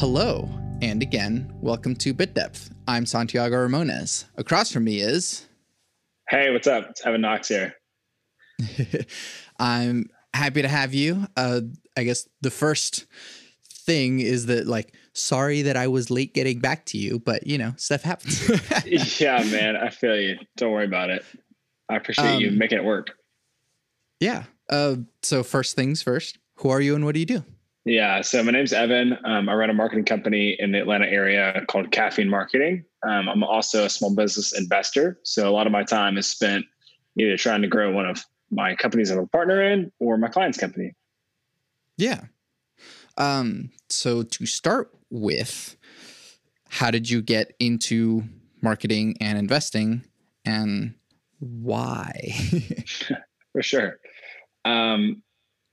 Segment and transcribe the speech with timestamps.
[0.00, 0.48] Hello,
[0.80, 2.72] and again, welcome to Bit Depth.
[2.88, 4.24] I'm Santiago Ramones.
[4.38, 5.46] Across from me is.
[6.30, 6.88] Hey, what's up?
[6.88, 7.74] It's Evan Knox here.
[9.58, 11.26] I'm happy to have you.
[11.36, 11.60] Uh,
[11.98, 13.04] I guess the first
[13.62, 17.58] thing is that, like, sorry that I was late getting back to you, but you
[17.58, 18.40] know, stuff happens.
[19.20, 20.38] yeah, man, I feel you.
[20.56, 21.26] Don't worry about it.
[21.90, 23.10] I appreciate um, you making it work.
[24.18, 24.44] Yeah.
[24.66, 27.44] Uh, so, first things first, who are you and what do you do?
[27.84, 29.16] Yeah, so my name's Evan.
[29.24, 32.84] Um, I run a marketing company in the Atlanta area called Caffeine Marketing.
[33.06, 35.18] Um, I'm also a small business investor.
[35.22, 36.66] So a lot of my time is spent
[37.18, 40.58] either trying to grow one of my companies I'm a partner in or my client's
[40.58, 40.92] company.
[41.96, 42.24] Yeah.
[43.16, 45.76] Um, so to start with,
[46.68, 48.24] how did you get into
[48.60, 50.04] marketing and investing
[50.44, 50.94] and
[51.38, 52.12] why?
[53.52, 53.98] For sure.
[54.66, 55.22] Um,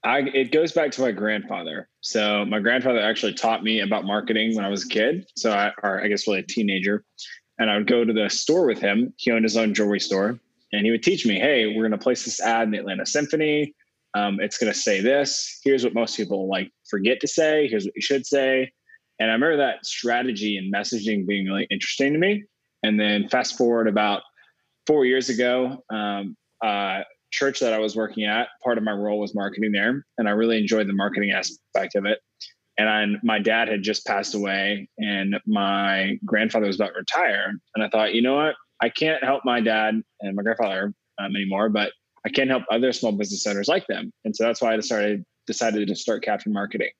[0.08, 1.90] I, it goes back to my grandfather.
[2.00, 5.28] So my grandfather actually taught me about marketing when I was a kid.
[5.36, 7.04] So I, or I guess really a teenager,
[7.60, 9.14] and I would go to the store with him.
[9.18, 10.40] He owned his own jewelry store,
[10.72, 13.06] and he would teach me, "Hey, we're going to place this ad in the Atlanta
[13.06, 13.76] Symphony.
[14.14, 15.60] Um, it's going to say this.
[15.62, 17.68] Here's what most people like forget to say.
[17.68, 18.72] Here's what you should say."
[19.20, 22.46] And I remember that strategy and messaging being really interesting to me.
[22.82, 24.22] And then fast forward about
[24.86, 29.20] four years ago, um, uh, church that I was working at, part of my role
[29.20, 32.20] was marketing there, and I really enjoyed the marketing aspect of it.
[32.78, 37.53] And I, my dad had just passed away, and my grandfather was about to retire.
[37.75, 38.55] And I thought, you know what?
[38.81, 41.92] I can't help my dad and my grandfather um, anymore, but
[42.25, 44.11] I can help other small business owners like them.
[44.25, 46.92] And so that's why I started decided to start Caffeine Marketing.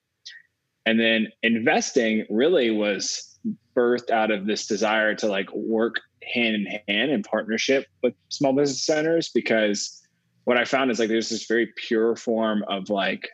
[0.86, 3.38] And then investing really was
[3.76, 8.54] birthed out of this desire to like work hand in hand in partnership with small
[8.54, 9.97] business owners because
[10.48, 13.28] what I found is like there's this very pure form of like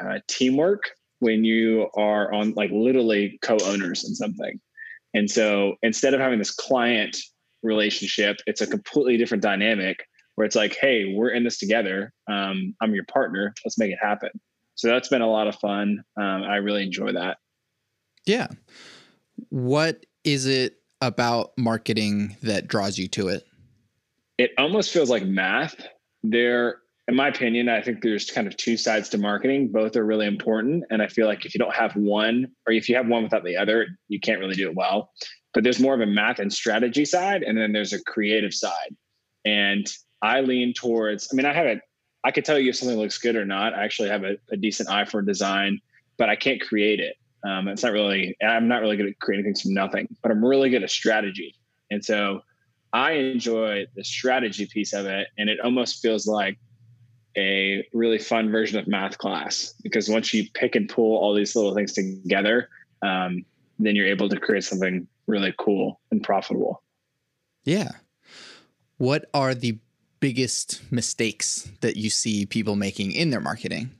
[0.00, 4.60] uh, teamwork when you are on like literally co-owners in something.
[5.12, 7.16] And so instead of having this client
[7.64, 10.06] relationship, it's a completely different dynamic
[10.36, 12.12] where it's like, hey, we're in this together.
[12.30, 13.52] Um, I'm your partner.
[13.64, 14.30] Let's make it happen.
[14.76, 16.04] So that's been a lot of fun.
[16.16, 17.38] Um, I really enjoy that.
[18.24, 18.46] Yeah.
[19.48, 23.48] What is it about marketing that draws you to it?
[24.38, 25.74] It almost feels like math
[26.22, 26.78] there
[27.08, 29.68] in my opinion i think there's kind of two sides to marketing.
[29.68, 30.84] Both are really important.
[30.90, 33.44] And i feel like if you don't have one or if you have one without
[33.44, 35.10] the other you can't really do it well.
[35.54, 38.96] But there's more of a math and strategy side and then there's a creative side.
[39.44, 39.86] And
[40.22, 41.80] i lean towards i mean i have it
[42.24, 43.74] i could tell you if something looks good or not.
[43.74, 45.80] I actually have a, a decent eye for design
[46.18, 47.16] but i can't create it.
[47.44, 50.44] Um, it's not really i'm not really good at creating things from nothing but i'm
[50.44, 51.56] really good at strategy.
[51.90, 52.42] And so
[52.92, 56.58] I enjoy the strategy piece of it, and it almost feels like
[57.36, 61.56] a really fun version of math class because once you pick and pull all these
[61.56, 62.68] little things together,
[63.02, 63.44] um,
[63.78, 66.82] then you're able to create something really cool and profitable.
[67.64, 67.92] Yeah.
[68.98, 69.78] What are the
[70.20, 73.90] biggest mistakes that you see people making in their marketing?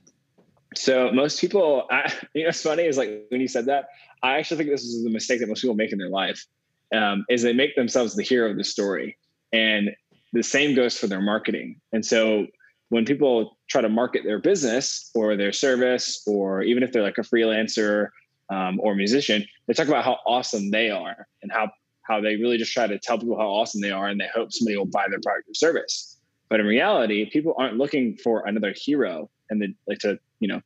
[0.75, 3.89] So most people, I, you know, what's funny is like when you said that,
[4.21, 6.45] I actually think this is the mistake that most people make in their life
[6.93, 9.17] um, is they make themselves the hero of the story.
[9.51, 9.91] And
[10.31, 11.79] the same goes for their marketing.
[11.91, 12.47] And so
[12.89, 17.17] when people try to market their business or their service, or even if they're like
[17.17, 18.09] a freelancer
[18.49, 21.71] um, or musician, they talk about how awesome they are and how
[22.03, 24.51] how they really just try to tell people how awesome they are, and they hope
[24.51, 26.19] somebody will buy their product or service.
[26.49, 30.61] But in reality, people aren't looking for another hero and they like to you know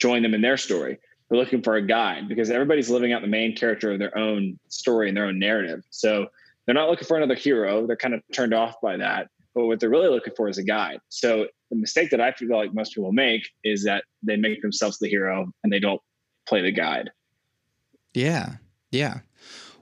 [0.00, 0.98] join them in their story.
[1.32, 4.58] They're looking for a guide because everybody's living out the main character of their own
[4.68, 5.82] story and their own narrative.
[5.88, 6.26] So
[6.66, 7.86] they're not looking for another hero.
[7.86, 9.28] They're kind of turned off by that.
[9.54, 10.98] But what they're really looking for is a guide.
[11.08, 14.98] So the mistake that I feel like most people make is that they make themselves
[14.98, 16.02] the hero and they don't
[16.46, 17.10] play the guide.
[18.12, 18.56] Yeah.
[18.90, 19.20] Yeah.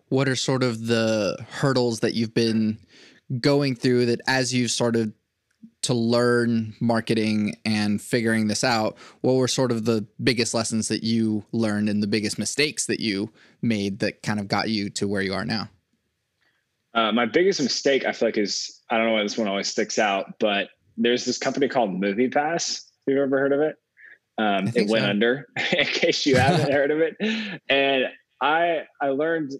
[0.08, 2.78] What are sort of the hurdles that you've been
[3.40, 5.14] going through that as you've started
[5.82, 11.02] to learn marketing and figuring this out, what were sort of the biggest lessons that
[11.02, 13.30] you learned and the biggest mistakes that you
[13.62, 15.68] made that kind of got you to where you are now?
[16.92, 19.68] Uh, my biggest mistake, I feel like, is I don't know why this one always
[19.68, 22.84] sticks out, but there's this company called MoviePass.
[23.06, 23.76] Have you ever heard of it?
[24.38, 25.10] Um, it went so.
[25.10, 27.16] under, in case you haven't heard of it.
[27.68, 28.04] And
[28.40, 29.52] I I learned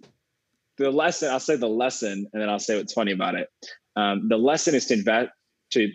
[0.77, 1.29] the lesson.
[1.29, 3.47] I'll say the lesson, and then I'll say what's funny about it.
[3.95, 5.29] Um, the lesson is to invest
[5.71, 5.91] to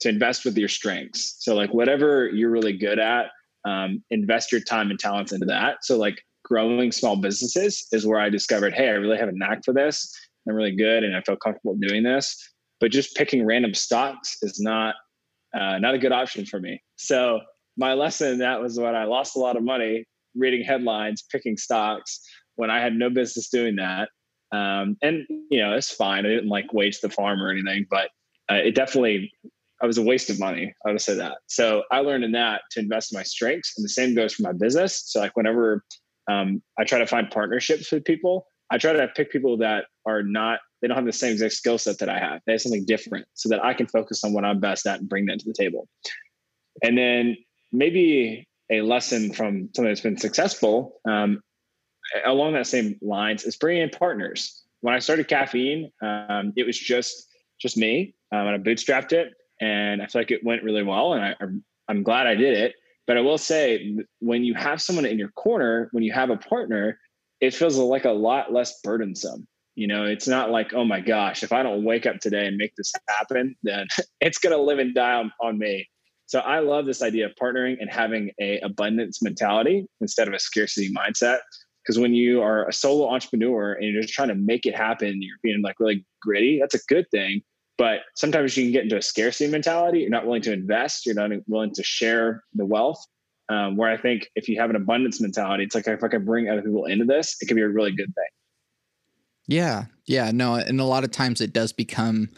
[0.00, 1.36] to invest with your strengths.
[1.40, 3.26] So like whatever you're really good at,
[3.64, 5.78] um, invest your time and talents into that.
[5.84, 9.64] So like growing small businesses is where I discovered, hey, I really have a knack
[9.64, 10.10] for this.
[10.48, 12.36] I'm really good and I feel comfortable doing this.
[12.80, 14.94] But just picking random stocks is not
[15.58, 16.80] uh, not a good option for me.
[16.96, 17.40] So
[17.76, 20.04] my lesson that was when I lost a lot of money
[20.34, 22.20] reading headlines, picking stocks
[22.56, 24.10] when I had no business doing that.
[24.52, 26.24] Um, and you know, it's fine.
[26.24, 28.10] I didn't like waste the farm or anything, but
[28.50, 29.32] uh, it definitely
[29.80, 30.74] I was a waste of money.
[30.86, 31.38] I would say that.
[31.46, 34.42] So I learned in that to invest in my strengths, and the same goes for
[34.42, 35.04] my business.
[35.06, 35.84] So like whenever
[36.30, 40.22] um, I try to find partnerships with people, I try to pick people that are
[40.22, 42.40] not they don't have the same exact skill set that I have.
[42.46, 45.08] They have something different, so that I can focus on what I'm best at and
[45.08, 45.88] bring that to the table.
[46.82, 47.36] And then
[47.72, 51.40] maybe a lesson from something that's been successful um,
[52.24, 54.62] along that same lines is bringing in partners.
[54.80, 57.26] When I started caffeine, um, it was just
[57.60, 61.14] just me, um, and I bootstrapped it, and I feel like it went really well,
[61.14, 61.34] and I,
[61.88, 62.74] I'm glad I did it.
[63.06, 66.36] But I will say, when you have someone in your corner, when you have a
[66.36, 66.98] partner,
[67.40, 69.48] it feels like a lot less burdensome.
[69.76, 72.56] You know, it's not like, oh my gosh, if I don't wake up today and
[72.56, 73.86] make this happen, then
[74.20, 75.88] it's going to live and die on, on me.
[76.26, 80.38] So I love this idea of partnering and having a abundance mentality instead of a
[80.38, 81.38] scarcity mindset.
[81.82, 85.22] Because when you are a solo entrepreneur and you're just trying to make it happen,
[85.22, 86.58] you're being like really gritty.
[86.60, 87.40] That's a good thing.
[87.78, 90.00] But sometimes you can get into a scarcity mentality.
[90.00, 91.06] You're not willing to invest.
[91.06, 93.02] You're not willing to share the wealth.
[93.50, 96.24] Um, where I think if you have an abundance mentality, it's like if I can
[96.24, 98.26] bring other people into this, it can be a really good thing.
[99.46, 102.28] Yeah, yeah, no, and a lot of times it does become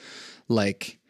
[0.46, 1.00] like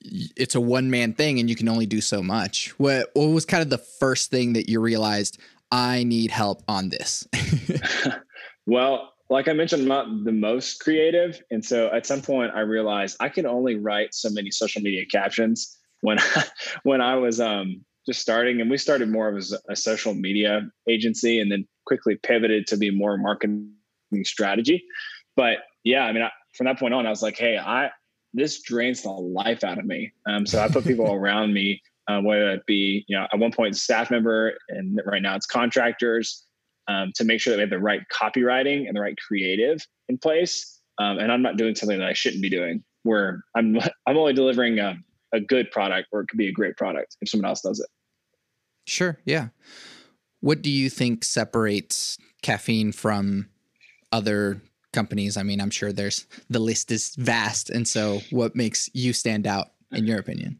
[0.00, 2.70] it's a one man thing, and you can only do so much.
[2.78, 5.38] What what was kind of the first thing that you realized?
[5.70, 7.28] I need help on this.
[8.66, 11.40] well, like I mentioned, I'm not the most creative.
[11.50, 15.04] And so at some point I realized I could only write so many social media
[15.06, 16.44] captions when I,
[16.82, 18.60] when I was um, just starting.
[18.60, 22.76] And we started more of as a social media agency and then quickly pivoted to
[22.76, 23.70] be more marketing
[24.22, 24.82] strategy.
[25.36, 27.90] But yeah, I mean, I, from that point on, I was like, hey, I
[28.34, 30.12] this drains the life out of me.
[30.26, 33.52] Um, so I put people around me, uh, whether it be, you know, at one
[33.52, 36.44] point staff member, and right now it's contractors,
[36.88, 40.18] um, to make sure that we have the right copywriting and the right creative in
[40.18, 40.80] place.
[40.98, 42.82] Um, and I'm not doing something that I shouldn't be doing.
[43.04, 43.76] Where I'm
[44.06, 44.96] I'm only delivering a,
[45.32, 47.88] a good product, or it could be a great product if someone else does it.
[48.86, 49.18] Sure.
[49.24, 49.48] Yeah.
[50.40, 53.48] What do you think separates caffeine from
[54.10, 54.62] other
[54.92, 55.36] companies?
[55.36, 59.46] I mean, I'm sure there's the list is vast, and so what makes you stand
[59.46, 60.58] out in your opinion?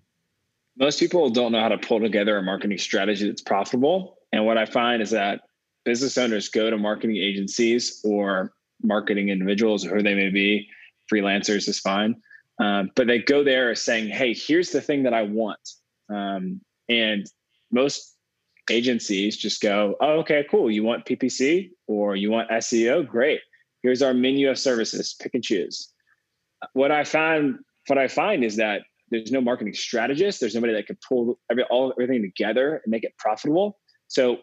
[0.77, 4.19] Most people don't know how to pull together a marketing strategy that's profitable.
[4.33, 5.41] And what I find is that
[5.88, 8.52] business owners go to marketing agencies or
[8.82, 10.69] marketing individuals, or who they may be,
[11.11, 12.14] freelancers is fine.
[12.61, 15.64] Um, but they go there saying, "Hey, here's the thing that I want,"
[16.11, 17.26] um, and
[17.73, 18.19] most
[18.70, 20.70] agencies just go, "Oh, okay, cool.
[20.70, 23.06] You want PPC or you want SEO?
[23.06, 23.41] Great.
[23.82, 25.17] Here's our menu of services.
[25.19, 25.91] Pick and choose."
[26.75, 30.38] What I find, what I find is that there's no marketing strategist.
[30.38, 33.79] There's nobody that could pull every, all everything together and make it profitable.
[34.08, 34.38] So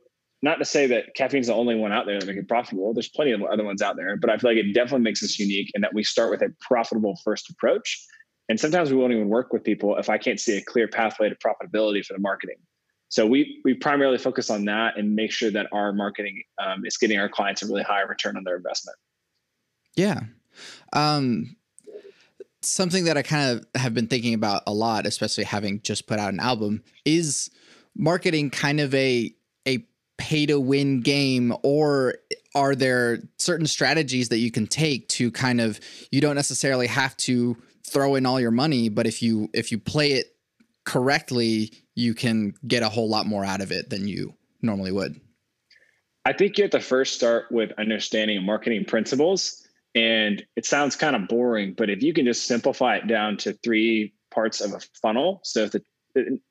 [0.45, 2.93] not to say that caffeine's the only one out there that make it profitable.
[2.93, 5.39] There's plenty of other ones out there, but I feel like it definitely makes us
[5.39, 8.05] unique in that we start with a profitable first approach.
[8.47, 11.29] And sometimes we won't even work with people if I can't see a clear pathway
[11.29, 12.57] to profitability for the marketing.
[13.09, 16.95] So we we primarily focus on that and make sure that our marketing um, is
[16.97, 18.97] getting our clients a really high return on their investment.
[19.95, 20.19] Yeah.
[20.93, 21.55] Um,
[22.61, 26.19] something that I kind of have been thinking about a lot, especially having just put
[26.19, 27.49] out an album, is
[27.95, 29.34] marketing kind of a
[30.17, 32.15] pay to win game or
[32.53, 35.79] are there certain strategies that you can take to kind of
[36.11, 39.77] you don't necessarily have to throw in all your money but if you if you
[39.77, 40.35] play it
[40.85, 45.19] correctly you can get a whole lot more out of it than you normally would.
[46.25, 51.15] I think you have to first start with understanding marketing principles and it sounds kind
[51.15, 54.79] of boring but if you can just simplify it down to three parts of a
[55.01, 55.83] funnel so if the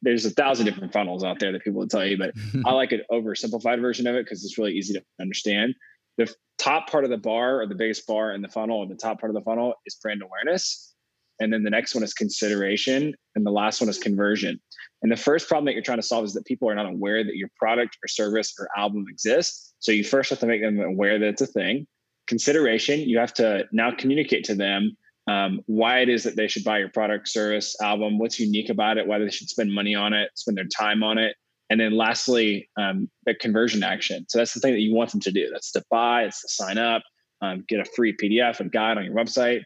[0.03, 2.33] there's a thousand different funnels out there that people will tell you, but
[2.67, 5.75] I like an oversimplified version of it because it's really easy to understand.
[6.19, 8.95] The top part of the bar or the biggest bar in the funnel or the
[8.95, 10.95] top part of the funnel is brand awareness.
[11.41, 13.15] And then the next one is consideration.
[13.35, 14.61] And the last one is conversion.
[15.03, 17.25] And the first problem that you're trying to solve is that people are not aware
[17.25, 19.75] that your product or service or album exists.
[19.81, 21.87] So you first have to make them aware that it's a thing.
[22.29, 26.65] Consideration, you have to now communicate to them um, why it is that they should
[26.65, 30.13] buy your product, service, album, what's unique about it, why they should spend money on
[30.13, 31.37] it, spend their time on it.
[31.71, 34.27] And then lastly, um, the conversion action.
[34.29, 35.49] So that's the thing that you want them to do.
[35.51, 37.03] That's to buy, it's to sign up,
[37.41, 39.63] um, get a free PDF and guide on your website.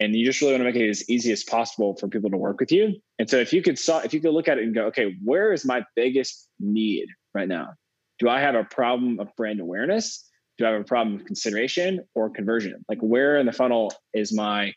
[0.00, 2.36] And you just really want to make it as easy as possible for people to
[2.36, 2.94] work with you.
[3.18, 5.14] And so if you could saw, if you could look at it and go, okay,
[5.24, 7.74] where is my biggest need right now?
[8.18, 10.26] Do I have a problem of brand awareness?
[10.58, 12.82] Do I have a problem of consideration or conversion?
[12.88, 14.72] Like where in the funnel is my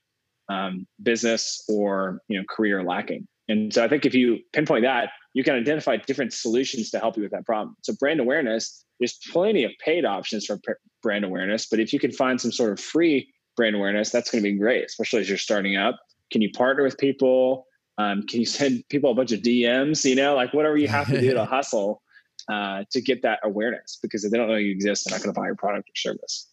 [0.50, 3.28] um, business or you know career lacking.
[3.48, 7.18] And so I think if you pinpoint that, you can identify different solutions to help
[7.18, 7.76] you with that problem.
[7.82, 10.60] So brand awareness, there's plenty of paid options for
[11.02, 14.44] brand awareness, but if you can find some sort of free brand awareness, that's going
[14.44, 16.00] to be great, especially as you're starting up.
[16.32, 17.66] Can you partner with people?
[17.98, 20.06] Um, can you send people a bunch of DMs?
[20.06, 22.02] You know, like whatever you have to do to hustle
[22.48, 25.34] uh, to get that awareness, because if they don't know you exist, they're not going
[25.34, 26.48] to buy your product or service.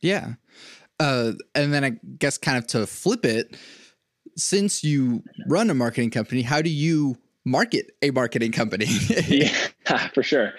[0.00, 0.34] Yeah,
[1.00, 3.56] uh, and then I guess kind of to flip it,
[4.36, 8.86] since you run a marketing company, how do you market a marketing company?
[9.28, 10.52] yeah, for sure.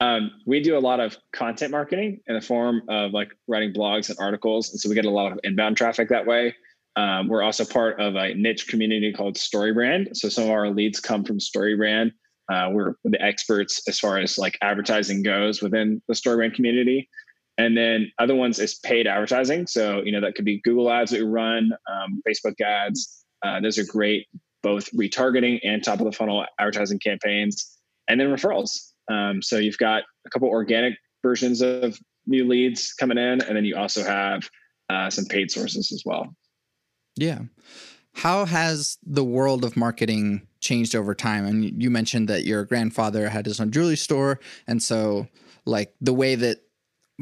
[0.00, 4.08] Um, we do a lot of content marketing in the form of like writing blogs
[4.10, 4.70] and articles.
[4.70, 6.56] And so we get a lot of inbound traffic that way.
[6.96, 10.16] Um, we're also part of a niche community called StoryBrand.
[10.16, 12.12] So some of our leads come from StoryBrand.
[12.52, 17.08] Uh, we're the experts as far as like advertising goes within the StoryBrand community.
[17.58, 19.66] And then other ones is paid advertising.
[19.66, 23.24] So, you know, that could be Google ads that we run, um, Facebook ads.
[23.44, 24.26] Uh, those are great,
[24.62, 27.78] both retargeting and top of the funnel advertising campaigns.
[28.08, 28.92] And then referrals.
[29.10, 33.64] Um, so you've got a couple organic versions of new leads coming in, and then
[33.64, 34.48] you also have
[34.90, 36.34] uh, some paid sources as well.
[37.16, 37.40] Yeah.
[38.14, 41.46] How has the world of marketing changed over time?
[41.46, 44.40] And you mentioned that your grandfather had his own jewelry store.
[44.66, 45.28] And so,
[45.64, 46.61] like, the way that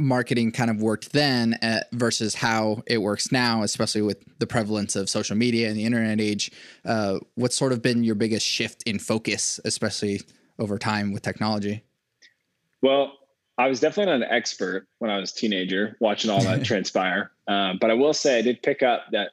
[0.01, 4.97] marketing kind of worked then at, versus how it works now, especially with the prevalence
[4.97, 6.51] of social media and the internet age,
[6.85, 10.21] uh, what's sort of been your biggest shift in focus, especially
[10.59, 11.83] over time with technology?
[12.83, 13.13] Well,
[13.59, 17.31] I was definitely not an expert when I was a teenager watching all that transpire.
[17.47, 19.33] Um, but I will say I did pick up that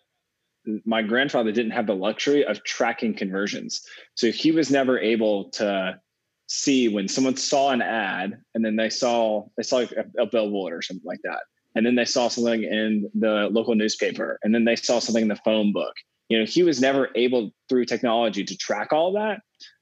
[0.86, 3.86] my grandfather didn't have the luxury of tracking conversions.
[4.16, 6.00] So he was never able to
[6.48, 10.26] see when someone saw an ad and then they saw they saw like a, a
[10.26, 11.42] billboard or something like that.
[11.76, 15.28] And then they saw something in the local newspaper and then they saw something in
[15.28, 15.94] the phone book.
[16.30, 19.42] You know, he was never able through technology to track all that.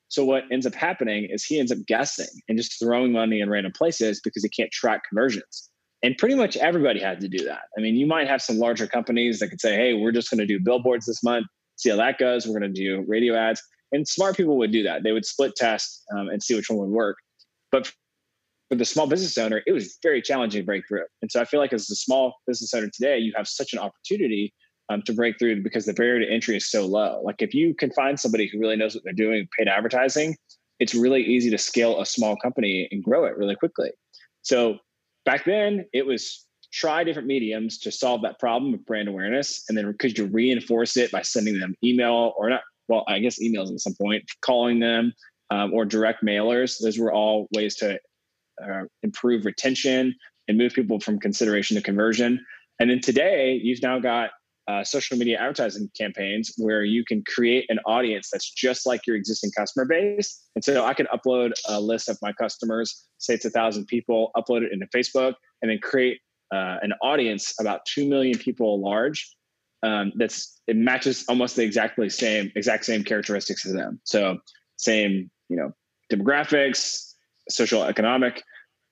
[0.10, 3.50] So what ends up happening is he ends up guessing and just throwing money in
[3.50, 5.70] random places because he can't track conversions.
[6.04, 7.62] And pretty much everybody had to do that.
[7.78, 10.40] I mean, you might have some larger companies that could say, hey, we're just going
[10.40, 12.46] to do billboards this month, see how that goes.
[12.46, 13.62] We're going to do radio ads.
[13.96, 15.04] And smart people would do that.
[15.04, 17.18] They would split test um, and see which one would work.
[17.72, 17.92] But
[18.70, 21.06] for the small business owner, it was very challenging to break through.
[21.22, 23.80] And so I feel like as a small business owner today, you have such an
[23.80, 24.54] opportunity
[24.90, 27.22] um, to break through because the barrier to entry is so low.
[27.24, 30.36] Like if you can find somebody who really knows what they're doing, paid advertising,
[30.80, 33.92] it's really easy to scale a small company and grow it really quickly.
[34.42, 34.78] So
[35.24, 39.78] back then, it was try different mediums to solve that problem of brand awareness, and
[39.78, 42.62] then could you reinforce it by sending them email or not?
[42.88, 45.14] Well, I guess emails at some point, calling them,
[45.52, 46.78] um, or direct mailers.
[46.82, 48.00] Those were all ways to
[48.64, 50.16] uh, improve retention
[50.48, 52.44] and move people from consideration to conversion.
[52.80, 54.32] And then today, you've now got
[54.68, 59.16] uh, social media advertising campaigns where you can create an audience that's just like your
[59.16, 60.42] existing customer base.
[60.56, 64.32] And so I can upload a list of my customers, say it's a thousand people,
[64.36, 66.20] upload it into Facebook, and then create
[66.54, 69.36] uh, an audience about two million people large.
[69.86, 74.00] Um, that's it matches almost the exactly same exact same characteristics as them.
[74.04, 74.40] So
[74.78, 75.72] same you know
[76.12, 77.14] demographics,
[77.50, 78.44] social economic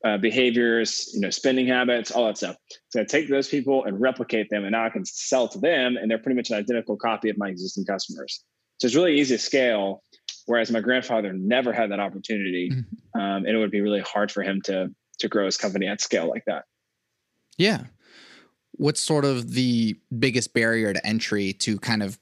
[0.06, 2.58] uh, behaviors, you know, spending habits, all that stuff.
[2.90, 5.98] So I take those people and replicate them, and now I can sell to them,
[5.98, 8.44] and they're pretty much an identical copy of my existing customers.
[8.80, 10.04] So it's really easy to scale.
[10.46, 13.20] Whereas my grandfather never had that opportunity, mm-hmm.
[13.20, 16.02] um, and it would be really hard for him to to grow his company at
[16.02, 16.66] scale like that.
[17.58, 17.84] Yeah.
[18.74, 22.20] What's sort of the biggest barrier to entry to kind of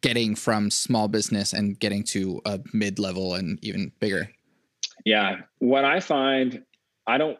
[0.00, 4.30] getting from small business and getting to a mid level and even bigger?
[5.04, 5.40] Yeah.
[5.58, 6.62] What I find
[7.06, 7.38] I don't,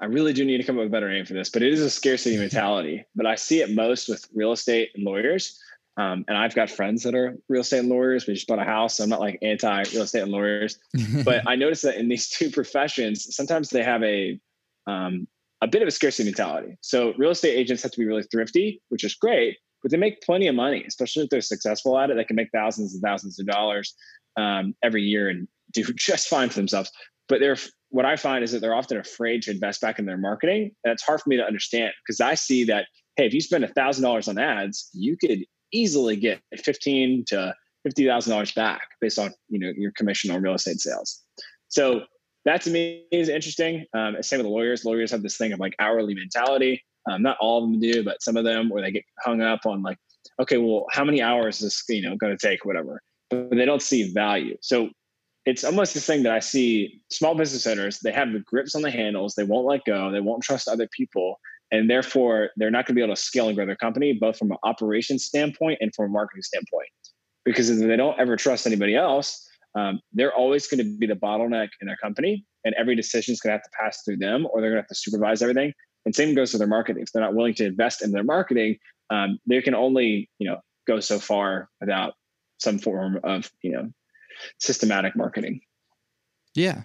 [0.00, 1.72] I really do need to come up with a better name for this, but it
[1.72, 3.04] is a scarcity mentality.
[3.14, 5.58] But I see it most with real estate and lawyers.
[5.96, 8.26] Um, and I've got friends that are real estate and lawyers.
[8.26, 8.96] We just bought a house.
[8.96, 10.78] So I'm not like anti real estate and lawyers,
[11.24, 14.40] but I noticed that in these two professions, sometimes they have a,
[14.86, 15.26] um,
[15.62, 16.76] a bit of a scarcity mentality.
[16.80, 20.22] So real estate agents have to be really thrifty, which is great, but they make
[20.22, 22.16] plenty of money, especially if they're successful at it.
[22.16, 23.94] They can make thousands and thousands of dollars
[24.36, 26.90] um, every year and do just fine for themselves.
[27.28, 27.56] But they're
[27.90, 30.70] what I find is that they're often afraid to invest back in their marketing.
[30.84, 32.86] And it's hard for me to understand because I see that,
[33.16, 35.40] hey, if you spend $1,000 on ads, you could
[35.72, 37.54] easily get 15 to
[37.86, 41.20] $50,000 back based on, you know, your commission on real estate sales.
[41.68, 42.02] So
[42.44, 43.84] that to me is interesting.
[43.94, 44.84] Um, same with the lawyers.
[44.84, 46.82] Lawyers have this thing of like hourly mentality.
[47.10, 49.66] Um, not all of them do, but some of them where they get hung up
[49.66, 49.98] on like,
[50.40, 53.02] okay, well, how many hours is this, you know, going to take, whatever.
[53.30, 54.56] But they don't see value.
[54.60, 54.90] So
[55.46, 58.82] it's almost this thing that I see small business owners, they have the grips on
[58.82, 61.40] the handles, they won't let go, they won't trust other people.
[61.72, 64.36] And therefore, they're not going to be able to scale and grow their company, both
[64.36, 66.88] from an operations standpoint and from a marketing standpoint.
[67.44, 71.14] Because if they don't ever trust anybody else, um, they're always going to be the
[71.14, 74.46] bottleneck in their company, and every decision is going to have to pass through them,
[74.46, 75.72] or they're going to have to supervise everything.
[76.04, 77.02] And same goes for their marketing.
[77.02, 78.78] If they're not willing to invest in their marketing,
[79.10, 82.14] um, they can only you know go so far without
[82.58, 83.90] some form of you know
[84.58, 85.60] systematic marketing.
[86.54, 86.82] Yeah.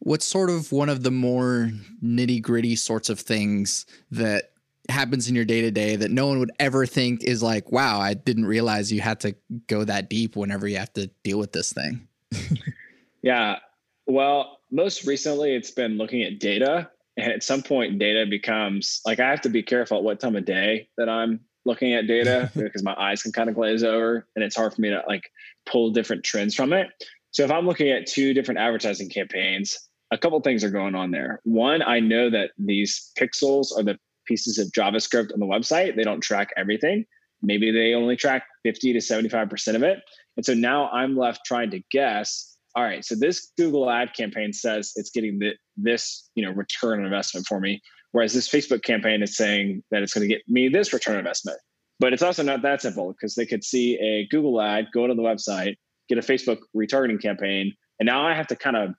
[0.00, 1.70] What's sort of one of the more
[2.04, 4.50] nitty gritty sorts of things that
[4.88, 8.00] happens in your day to day that no one would ever think is like, wow,
[8.00, 9.34] I didn't realize you had to
[9.66, 12.06] go that deep whenever you have to deal with this thing?
[13.22, 13.58] yeah.
[14.06, 16.90] Well, most recently, it's been looking at data.
[17.16, 20.36] And at some point, data becomes like I have to be careful at what time
[20.36, 24.26] of day that I'm looking at data because my eyes can kind of glaze over
[24.36, 25.30] and it's hard for me to like
[25.64, 26.88] pull different trends from it.
[27.30, 31.10] So if I'm looking at two different advertising campaigns, a couple things are going on
[31.10, 31.40] there.
[31.44, 35.96] One, I know that these pixels are the pieces of JavaScript on the website.
[35.96, 37.04] They don't track everything.
[37.42, 39.98] Maybe they only track 50 to 75% of it.
[40.36, 44.52] And so now I'm left trying to guess all right, so this Google ad campaign
[44.52, 47.80] says it's getting the, this, you know, return on investment for me,
[48.12, 51.20] whereas this Facebook campaign is saying that it's going to get me this return on
[51.20, 51.58] investment.
[51.98, 55.14] But it's also not that simple because they could see a Google ad, go to
[55.14, 55.76] the website,
[56.10, 58.90] get a Facebook retargeting campaign, and now I have to kind of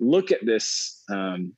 [0.00, 1.52] look at this um,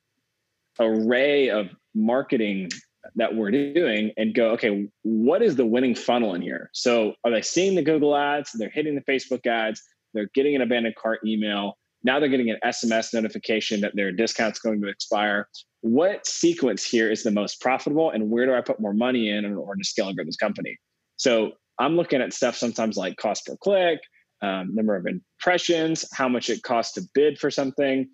[0.78, 2.68] array of marketing
[3.16, 6.70] that we're doing and go, okay, what is the winning funnel in here?
[6.72, 8.52] So are they seeing the Google ads?
[8.52, 9.82] They're hitting the Facebook ads.
[10.12, 11.78] They're getting an abandoned cart email.
[12.02, 15.48] Now they're getting an SMS notification that their discount's going to expire.
[15.80, 19.44] What sequence here is the most profitable and where do I put more money in
[19.44, 20.76] in order to scale and grow this company?
[21.16, 24.00] So I'm looking at stuff sometimes like cost per click,
[24.42, 28.08] um, number of impressions, how much it costs to bid for something.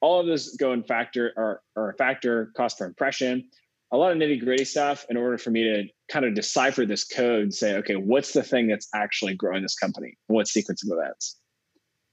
[0.00, 3.48] All of those go in factor or, or a factor cost per impression
[3.92, 7.04] a lot of nitty gritty stuff in order for me to kind of decipher this
[7.04, 10.16] code and say, okay, what's the thing that's actually growing this company?
[10.26, 11.36] What sequence of events?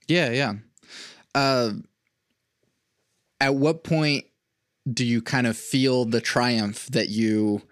[0.06, 0.52] Yeah, yeah.
[1.34, 1.72] Uh,
[3.40, 4.24] at what point
[4.92, 7.62] do you kind of feel the triumph that you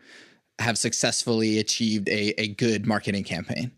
[0.59, 3.71] have successfully achieved a, a good marketing campaign?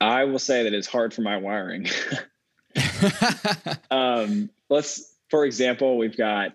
[0.00, 1.86] I will say that it's hard for my wiring.
[3.90, 6.52] um, let's, for example, we've got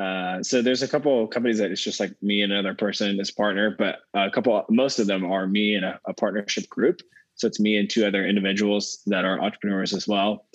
[0.00, 3.20] uh, so there's a couple of companies that it's just like me and another person
[3.20, 6.66] as a partner, but a couple, most of them are me and a, a, partnership
[6.70, 7.02] group.
[7.34, 10.46] So it's me and two other individuals that are entrepreneurs as well.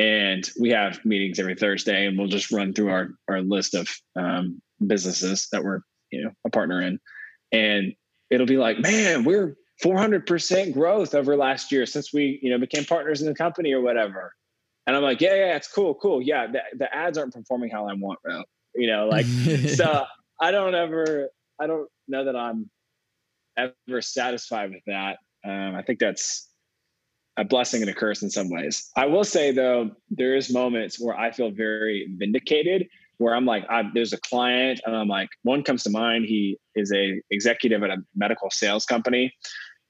[0.00, 3.88] And we have meetings every Thursday, and we'll just run through our our list of
[4.16, 6.98] um, businesses that we're you know a partner in,
[7.52, 7.92] and
[8.30, 12.86] it'll be like, man, we're 400% growth over last year since we you know became
[12.86, 14.34] partners in the company or whatever.
[14.86, 16.22] And I'm like, yeah, yeah, it's cool, cool.
[16.22, 18.18] Yeah, the, the ads aren't performing how I want,
[18.74, 20.04] you know, like so
[20.40, 21.28] I don't ever
[21.60, 22.70] I don't know that I'm
[23.56, 25.18] ever satisfied with that.
[25.44, 26.48] Um, I think that's
[27.36, 28.90] a blessing and a curse in some ways.
[28.96, 32.86] I will say though, there is moments where I feel very vindicated,
[33.18, 36.26] where I'm like, I, there's a client, and I'm like, one comes to mind.
[36.26, 39.32] He is a executive at a medical sales company,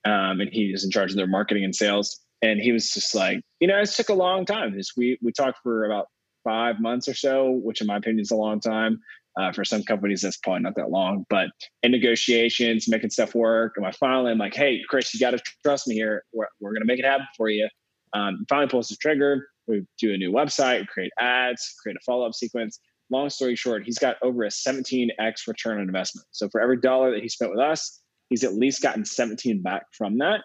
[0.05, 2.21] um, and he is in charge of their marketing and sales.
[2.43, 4.75] And he was just like, you know, it took a long time.
[4.77, 6.07] This we we talked for about
[6.45, 9.01] five months or so, which in my opinion is a long time.
[9.39, 11.25] Uh, for some companies, that's probably not that long.
[11.31, 11.51] But
[11.85, 15.41] in negotiations, making stuff work, and I finally I'm like, hey, Chris, you got to
[15.65, 16.25] trust me here.
[16.33, 17.69] We're, we're going to make it happen for you.
[18.13, 19.47] Um, finally pulls the trigger.
[19.69, 22.81] We do a new website, create ads, create a follow up sequence.
[23.09, 26.27] Long story short, he's got over a 17x return on investment.
[26.33, 28.01] So for every dollar that he spent with us,
[28.31, 30.43] he's at least gotten 17 back from that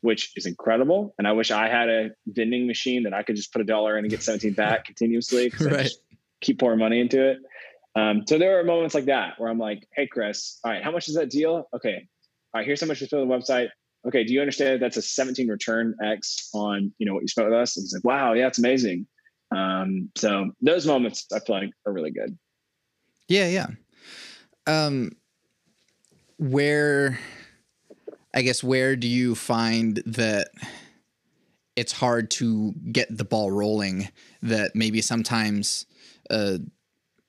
[0.00, 1.14] which is incredible.
[1.18, 3.98] And I wish I had a vending machine that I could just put a dollar
[3.98, 5.50] in and get 17 back continuously.
[5.50, 5.90] because right.
[6.40, 7.38] keep pouring money into it.
[7.96, 10.92] Um, so there are moments like that where I'm like, hey, Chris, all right, how
[10.92, 11.68] much is that deal?
[11.74, 12.06] Okay.
[12.54, 13.68] All right, here's how much you spent on the website.
[14.06, 17.28] Okay, do you understand that that's a 17 return X on you know what you
[17.28, 17.76] spent with us?
[17.76, 19.06] And he's like, wow, yeah, it's amazing.
[19.54, 22.38] Um, so those moments I feel like are really good.
[23.28, 23.66] Yeah, yeah.
[24.66, 25.12] Um,
[26.38, 27.18] where
[28.34, 30.50] I guess where do you find that
[31.76, 34.08] it's hard to get the ball rolling?
[34.42, 35.86] That maybe sometimes
[36.30, 36.58] uh,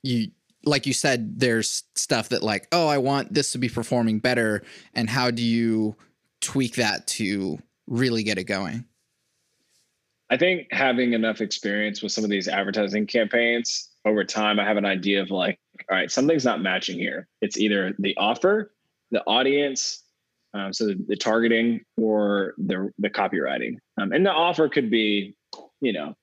[0.02, 0.28] you
[0.64, 4.62] like you said, there's stuff that like, oh, I want this to be performing better,
[4.94, 5.96] and how do you
[6.40, 8.84] tweak that to really get it going?
[10.30, 14.76] I think having enough experience with some of these advertising campaigns over time, I have
[14.76, 15.58] an idea of like,
[15.90, 17.26] all right, something's not matching here.
[17.40, 18.72] It's either the offer,
[19.10, 20.04] the audience,
[20.54, 25.36] um, so the, the, targeting or the the copywriting, um, and the offer could be,
[25.80, 26.14] you know,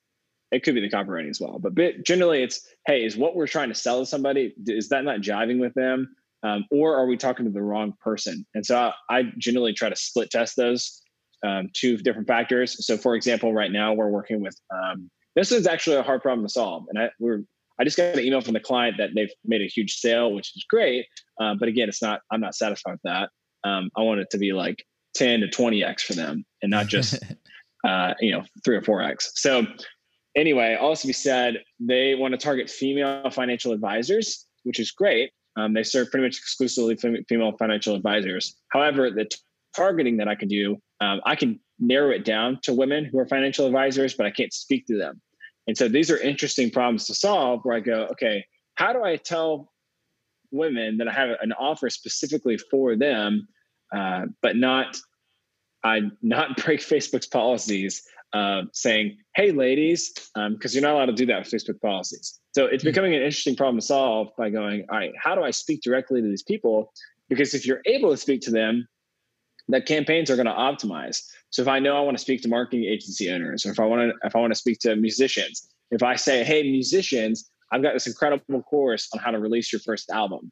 [0.52, 1.58] it could be the copywriting as well.
[1.58, 5.20] But generally, it's hey, is what we're trying to sell to somebody is that not
[5.20, 8.46] jiving with them, um, or are we talking to the wrong person?
[8.54, 11.02] And so I, I generally try to split test those
[11.46, 12.84] um, two different factors.
[12.84, 16.46] So, for example, right now we're working with um, This is actually a hard problem
[16.46, 16.86] to solve.
[16.88, 17.42] And I, we're,
[17.80, 20.56] I just got an email from the client that they've made a huge sale, which
[20.56, 21.06] is great.
[21.40, 23.30] Uh, but again, it's not, I'm not satisfied with that.
[23.64, 27.18] Um, I want it to be like 10 to 20x for them and not just,
[27.86, 29.30] uh, you know, three or 4x.
[29.34, 29.66] So
[30.36, 35.32] anyway, also be said, they want to target female financial advisors, which is great.
[35.56, 36.96] Um, they serve pretty much exclusively
[37.28, 38.54] female financial advisors.
[38.68, 39.36] However, the t-
[39.74, 43.26] targeting that I can do, um, I can narrow it down to women who are
[43.26, 45.20] financial advisors, but I can't speak to them.
[45.66, 48.44] And so these are interesting problems to solve where I go, okay,
[48.76, 49.72] how do I tell
[50.50, 53.48] women that I have an offer specifically for them,
[53.92, 54.96] uh, but not
[55.84, 61.12] I not break Facebook's policies uh, saying, "Hey, ladies," because um, you're not allowed to
[61.12, 62.38] do that with Facebook policies.
[62.54, 62.88] So it's hmm.
[62.88, 66.20] becoming an interesting problem to solve by going, "All right, how do I speak directly
[66.20, 66.92] to these people?"
[67.28, 68.88] Because if you're able to speak to them,
[69.68, 71.22] that campaigns are going to optimize.
[71.50, 73.84] So if I know I want to speak to marketing agency owners, or if I
[73.84, 77.82] want to if I want to speak to musicians, if I say, "Hey, musicians," I've
[77.82, 80.50] got this incredible course on how to release your first album.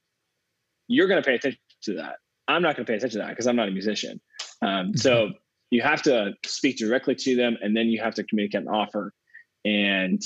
[0.89, 2.17] You're going to pay attention to that.
[2.49, 4.21] I'm not going to pay attention to that because I'm not a musician.
[4.63, 5.33] Um, so mm-hmm.
[5.71, 9.13] you have to speak directly to them, and then you have to communicate an offer.
[9.65, 10.23] And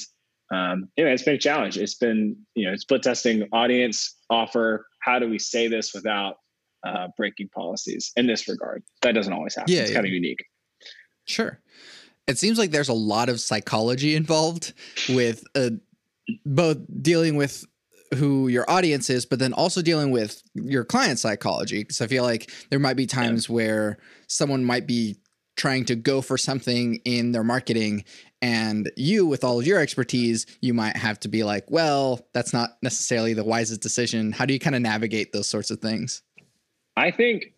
[0.53, 1.79] um, anyway, it's been a challenge.
[1.79, 4.87] It's been you know split testing audience offer.
[5.00, 6.37] How do we say this without
[6.87, 8.83] uh, breaking policies in this regard?
[9.03, 9.72] That doesn't always happen.
[9.72, 9.94] Yeah, it's yeah.
[9.94, 10.44] kind of unique.
[11.24, 11.61] Sure.
[12.26, 14.72] It seems like there's a lot of psychology involved
[15.09, 15.70] with uh,
[16.45, 17.64] both dealing with
[18.14, 21.79] who your audience is, but then also dealing with your client psychology.
[21.83, 23.55] Because I feel like there might be times yeah.
[23.55, 25.16] where someone might be
[25.57, 28.05] trying to go for something in their marketing
[28.43, 32.55] and you with all of your expertise you might have to be like well that's
[32.55, 36.23] not necessarily the wisest decision how do you kind of navigate those sorts of things
[36.97, 37.53] i think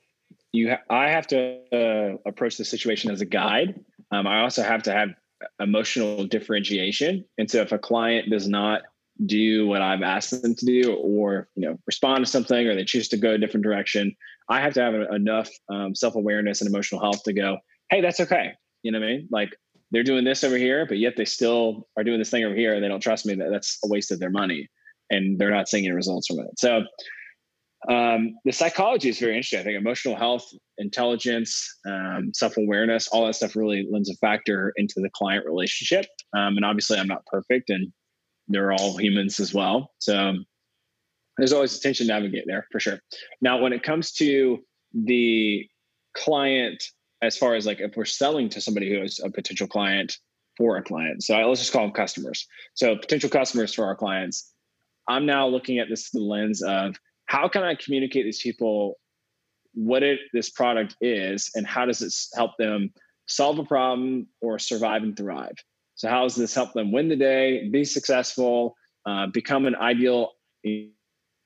[0.50, 3.78] you ha- i have to uh, approach the situation as a guide
[4.10, 5.10] um, i also have to have
[5.60, 8.82] emotional differentiation and so if a client does not
[9.26, 12.84] do what I've asked them to do, or you know, respond to something, or they
[12.84, 14.14] choose to go a different direction.
[14.48, 17.58] I have to have enough um, self awareness and emotional health to go,
[17.90, 18.52] hey, that's okay.
[18.82, 19.28] You know what I mean?
[19.30, 19.56] Like
[19.90, 22.74] they're doing this over here, but yet they still are doing this thing over here,
[22.74, 23.34] and they don't trust me.
[23.34, 24.68] That that's a waste of their money,
[25.10, 26.58] and they're not seeing any results from it.
[26.58, 26.82] So.
[27.88, 29.60] Um, the psychology is very interesting.
[29.60, 34.72] I think emotional health, intelligence, um, self awareness, all that stuff really lends a factor
[34.76, 36.06] into the client relationship.
[36.34, 37.92] Um, and obviously, I'm not perfect, and
[38.48, 39.90] they're all humans as well.
[39.98, 40.34] So
[41.38, 43.00] there's always a tension to navigate there for sure.
[43.40, 44.60] Now, when it comes to
[44.92, 45.66] the
[46.14, 46.82] client,
[47.22, 50.16] as far as like if we're selling to somebody who is a potential client
[50.56, 52.46] for a client, so I, let's just call them customers.
[52.74, 54.52] So potential customers for our clients.
[55.08, 58.98] I'm now looking at this the lens of how can I communicate these people
[59.74, 62.92] what it this product is and how does it help them
[63.26, 65.54] solve a problem or survive and thrive.
[65.94, 70.32] So how does this help them win the day, be successful, uh, become an ideal,
[70.62, 70.90] you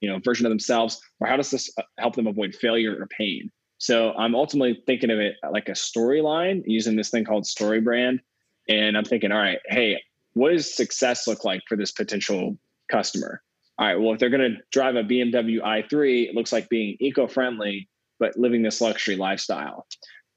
[0.03, 3.51] know, version of themselves, or how does this uh, help them avoid failure or pain?
[3.79, 8.21] So I'm ultimately thinking of it like a storyline using this thing called StoryBrand,
[8.69, 10.01] and I'm thinking, all right, hey,
[10.33, 12.59] what does success look like for this potential
[12.91, 13.43] customer?
[13.79, 16.97] All right, well, if they're going to drive a BMW i3, it looks like being
[16.99, 19.87] eco-friendly but living this luxury lifestyle.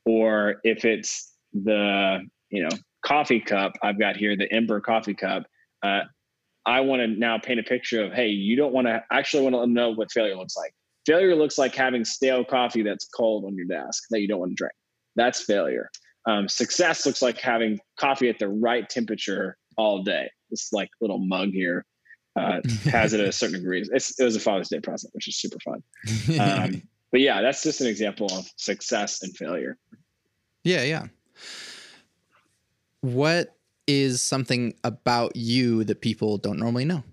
[0.06, 2.76] Or if it's the you know
[3.06, 5.44] coffee cup I've got here, the Ember coffee cup,
[5.84, 6.02] uh,
[6.66, 9.56] I want to now paint a picture of, hey, you don't want to actually want
[9.56, 10.74] to know what failure looks like.
[11.06, 14.52] Failure looks like having stale coffee that's cold on your desk that you don't want
[14.52, 14.74] to drink.
[15.16, 15.90] That's failure.
[16.28, 20.30] Um, success looks like having coffee at the right temperature all day.
[20.52, 21.86] This like little mug here
[22.36, 23.88] uh, has it at a certain degree.
[23.92, 25.84] It's, it was a Father's Day present, which is super fun.
[26.40, 29.78] Um, but yeah, that's just an example of success and failure.
[30.64, 31.08] Yeah, yeah
[33.02, 33.56] what
[33.88, 37.04] is something about you that people don't normally know?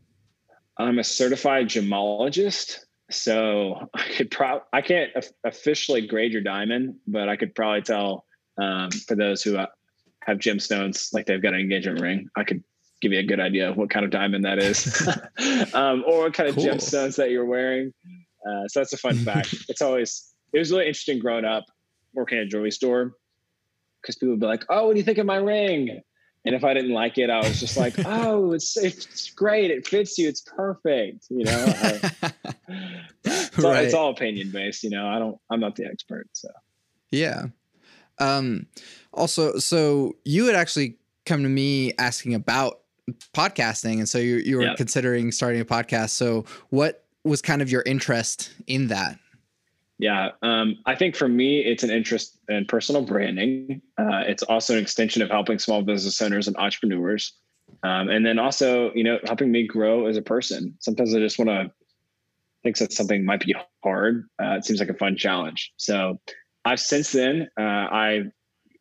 [0.79, 2.79] I'm a certified gemologist.
[3.11, 5.13] So I could probably, I can't
[5.45, 8.25] officially grade your diamond, but I could probably tell
[8.61, 9.67] um, for those who uh,
[10.25, 12.65] have gemstones, like they've got an engagement ring, I could
[13.01, 15.07] give you a good idea of what kind of diamond that is
[15.75, 16.65] um, or what kind of cool.
[16.65, 17.93] gemstones that you're wearing.
[18.47, 19.55] Uh, so that's a fun fact.
[19.69, 21.65] it's always, it was really interesting growing up
[22.15, 23.13] working at a jewelry store
[24.01, 26.01] because people would be like, "Oh, what do you think of my ring?"
[26.45, 29.71] And if I didn't like it, I was just like, "Oh, it's it's great.
[29.71, 30.29] It fits you.
[30.29, 32.33] It's perfect." You know, I,
[33.25, 34.83] it's, all, it's all opinion based.
[34.85, 35.39] You know, I don't.
[35.51, 36.29] I'm not the expert.
[36.33, 36.49] So
[37.11, 37.47] yeah.
[38.19, 38.67] Um.
[39.13, 42.81] Also, so you had actually come to me asking about
[43.35, 44.77] podcasting, and so you you were yep.
[44.77, 46.11] considering starting a podcast.
[46.11, 49.19] So what was kind of your interest in that?
[49.99, 53.81] Yeah, um, I think for me, it's an interest in personal branding.
[53.97, 57.33] Uh, it's also an extension of helping small business owners and entrepreneurs.
[57.83, 60.77] Um, and then also, you know, helping me grow as a person.
[60.81, 61.73] Sometimes I just want to
[62.62, 64.29] think that something might be hard.
[64.40, 65.73] Uh, it seems like a fun challenge.
[65.77, 66.21] So
[66.64, 68.25] I've since then, uh, I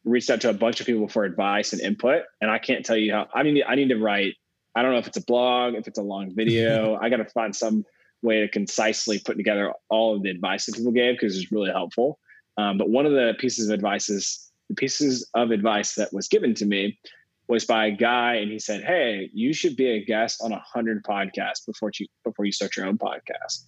[0.05, 2.23] reached out to a bunch of people for advice and input.
[2.39, 4.35] And I can't tell you how, I mean, I need to write,
[4.75, 7.25] I don't know if it's a blog, if it's a long video, I got to
[7.25, 7.83] find some
[8.21, 11.71] way to concisely put together all of the advice that people gave because it's really
[11.71, 12.19] helpful.
[12.57, 16.27] Um, but one of the pieces of advice is the pieces of advice that was
[16.27, 16.97] given to me
[17.47, 20.59] was by a guy, and he said, "Hey, you should be a guest on a
[20.59, 23.65] hundred podcasts before you before you start your own podcast."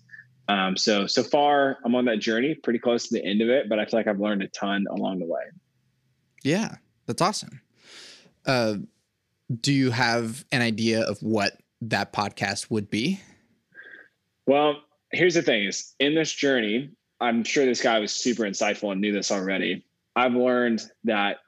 [0.48, 3.70] Um, so so far, I'm on that journey, pretty close to the end of it,
[3.70, 5.42] but I feel like I've learned a ton along the way.
[6.48, 6.76] Yeah,
[7.08, 7.60] that's awesome.
[8.46, 8.76] Uh,
[9.60, 13.20] do you have an idea of what that podcast would be?
[14.46, 14.78] Well,
[15.12, 19.02] here's the thing: is in this journey, I'm sure this guy was super insightful and
[19.02, 19.86] knew this already.
[20.16, 21.40] I've learned that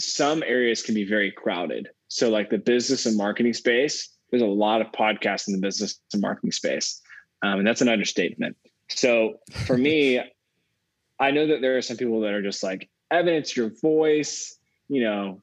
[0.00, 1.90] some areas can be very crowded.
[2.08, 6.00] So, like the business and marketing space, there's a lot of podcasts in the business
[6.12, 7.00] and marketing space.
[7.44, 8.56] Um, and that's an understatement.
[8.88, 10.20] So, for me,
[11.20, 12.90] I know that there are some people that are just like,
[13.22, 15.42] It's your voice, you know,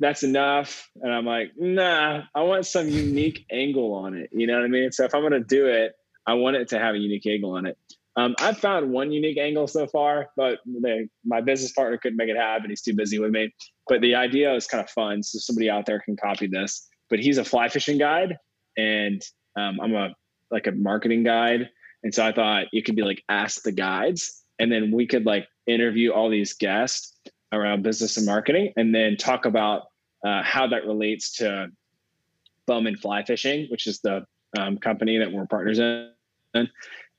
[0.00, 0.90] that's enough.
[1.00, 4.30] And I'm like, nah, I want some unique angle on it.
[4.32, 4.92] You know what I mean?
[4.92, 5.94] So, if I'm going to do it,
[6.26, 7.78] I want it to have a unique angle on it.
[8.16, 12.28] Um, I've found one unique angle so far, but they, my business partner couldn't make
[12.28, 12.68] it happen.
[12.68, 13.54] He's too busy with me.
[13.88, 15.22] But the idea is kind of fun.
[15.22, 16.86] So somebody out there can copy this.
[17.08, 18.36] But he's a fly fishing guide,
[18.76, 19.20] and
[19.56, 20.14] um, I'm a
[20.50, 21.68] like a marketing guide.
[22.02, 25.26] And so I thought it could be like ask the guides, and then we could
[25.26, 27.16] like interview all these guests
[27.52, 29.84] around business and marketing, and then talk about
[30.24, 31.68] uh, how that relates to
[32.66, 34.24] Bowman Fly Fishing, which is the
[34.58, 36.10] um, company that we're partners in.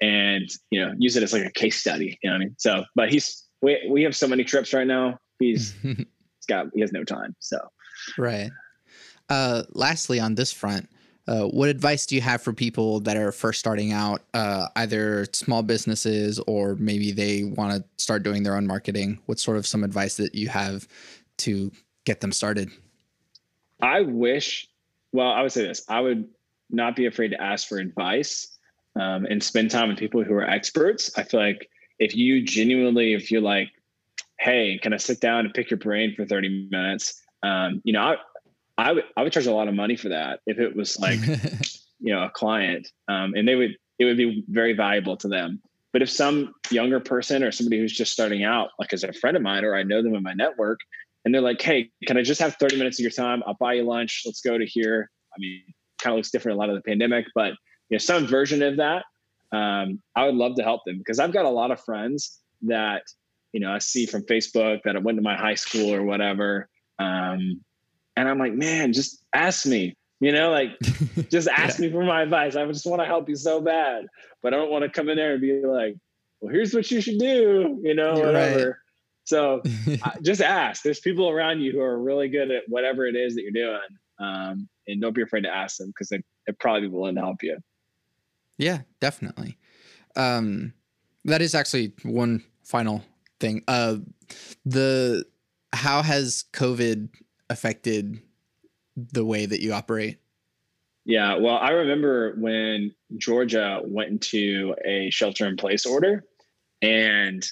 [0.01, 2.55] And you know use it as like a case study you know what i mean?
[2.57, 5.19] So but he's we, we have so many trips right now.
[5.39, 6.05] He's he's
[6.47, 7.59] got he has no time so.
[8.17, 8.49] Right.
[9.29, 10.89] Uh lastly on this front
[11.27, 15.25] uh, what advice do you have for people that are first starting out, uh, either
[15.34, 19.19] small businesses or maybe they want to start doing their own marketing?
[19.27, 20.88] What's sort of some advice that you have
[21.39, 21.71] to
[22.05, 22.71] get them started?
[23.81, 24.67] I wish,
[25.12, 26.27] well, I would say this I would
[26.69, 28.57] not be afraid to ask for advice
[28.99, 31.12] um, and spend time with people who are experts.
[31.17, 33.69] I feel like if you genuinely, if you're like,
[34.39, 37.21] hey, can I sit down and pick your brain for 30 minutes?
[37.43, 38.15] Um, you know, I,
[38.81, 41.19] I would I would charge a lot of money for that if it was like,
[41.99, 45.61] you know, a client, um, and they would it would be very valuable to them.
[45.93, 49.37] But if some younger person or somebody who's just starting out, like as a friend
[49.37, 50.79] of mine, or I know them in my network,
[51.23, 53.43] and they're like, "Hey, can I just have 30 minutes of your time?
[53.45, 54.23] I'll buy you lunch.
[54.25, 55.61] Let's go to here." I mean,
[56.01, 57.51] kind of looks different a lot of the pandemic, but
[57.89, 59.05] you know, some version of that,
[59.51, 63.03] um, I would love to help them because I've got a lot of friends that,
[63.53, 66.67] you know, I see from Facebook that went to my high school or whatever.
[66.99, 67.61] Um,
[68.15, 70.78] and I'm like, man, just ask me, you know, like
[71.30, 71.88] just ask yeah.
[71.88, 72.56] me for my advice.
[72.56, 74.06] I just want to help you so bad,
[74.41, 75.95] but I don't want to come in there and be like,
[76.39, 78.67] well, here's what you should do, you know, whatever.
[78.67, 78.76] Right.
[79.24, 79.62] So
[80.21, 80.84] just ask.
[80.84, 83.80] There's people around you who are really good at whatever it is that you're doing.
[84.19, 87.21] Um, and don't be afraid to ask them because they, they'd probably be willing to
[87.21, 87.58] help you.
[88.58, 89.58] Yeah, definitely.
[90.15, 90.74] Um,
[91.26, 93.04] that is actually one final
[93.39, 93.63] thing.
[93.67, 93.97] Uh,
[94.65, 95.26] the
[95.74, 97.10] how has COVID
[97.51, 98.21] affected
[98.95, 100.17] the way that you operate?
[101.05, 106.23] Yeah, well, I remember when Georgia went into a shelter in place order,
[106.81, 107.45] and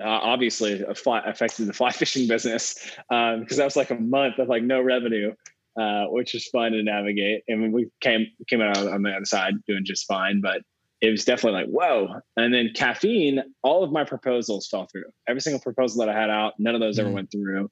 [0.00, 2.74] uh, obviously affected the fly fishing business
[3.08, 5.32] because um, that was like a month of like no revenue
[5.76, 7.44] uh, which is fun to navigate.
[7.48, 10.62] And we came came out on the other side doing just fine, but
[11.00, 12.20] it was definitely like whoa.
[12.36, 15.04] And then caffeine, all of my proposals fell through.
[15.26, 17.06] Every single proposal that I had out, none of those mm-hmm.
[17.06, 17.70] ever went through.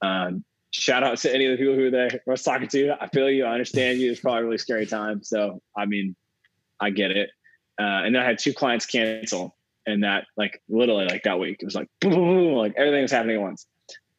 [0.00, 2.10] Um, shout out to any of the people who were there.
[2.12, 2.96] I was talking to.
[3.00, 3.44] I feel you.
[3.44, 4.10] I understand you.
[4.10, 5.22] It's probably a really scary time.
[5.22, 6.16] So I mean,
[6.80, 7.30] I get it.
[7.80, 9.56] Uh, and then I had two clients cancel,
[9.86, 13.02] and that like literally like that week it was like boom, boom, boom like everything
[13.02, 13.66] was happening at once.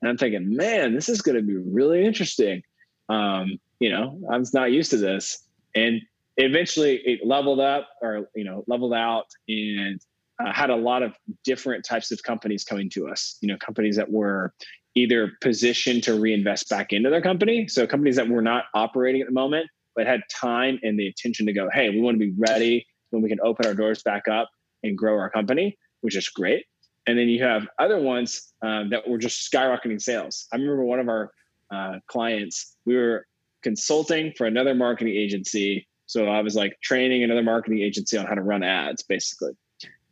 [0.02, 2.62] And I'm thinking, man, this is going to be really interesting
[3.10, 5.44] um, you know, I was not used to this.
[5.76, 6.02] And
[6.38, 10.00] eventually it leveled up or, you know, leveled out and
[10.44, 13.96] uh, had a lot of different types of companies coming to us, you know, companies
[13.98, 14.54] that were
[14.96, 17.68] either positioned to reinvest back into their company.
[17.68, 21.46] So companies that were not operating at the moment, but had time and the attention
[21.48, 24.28] to go, hey, we want to be ready when we can open our doors back
[24.28, 24.50] up
[24.84, 26.66] and grow our company, which is great.
[27.06, 30.48] And then you have other ones um, that were just skyrocketing sales.
[30.54, 31.32] I remember one of our
[31.72, 33.26] uh, clients, we were
[33.62, 35.88] consulting for another marketing agency.
[36.06, 39.54] So I was like training another marketing agency on how to run ads, basically.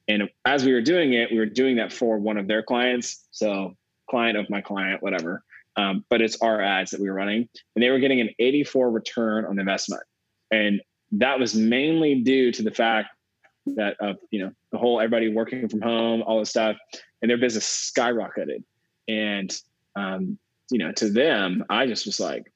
[0.08, 3.26] And as we were doing it, we were doing that for one of their clients.
[3.32, 3.76] So
[4.12, 5.43] client of my client, whatever.
[5.78, 8.91] um, but it's our ads that we were running, and they were getting an 84
[8.91, 10.04] return on investment,
[10.52, 10.82] and
[11.13, 13.10] that was mainly due to the fact
[13.65, 16.78] that of you know the whole everybody working from home, all this stuff,
[17.21, 18.63] and their business skyrocketed,
[19.08, 19.58] and
[19.95, 20.38] um,
[20.69, 22.52] you know to them, I just was like,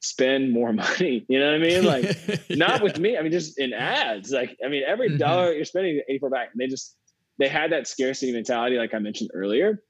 [0.00, 1.24] spend more money.
[1.28, 1.84] You know what I mean?
[1.84, 3.16] Like not with me.
[3.16, 4.30] I mean, just in ads.
[4.30, 5.18] Like, I mean, every mm-hmm.
[5.18, 6.48] dollar you're spending 84 back.
[6.52, 6.96] And they just
[7.38, 9.82] they had that scarcity mentality, like I mentioned earlier.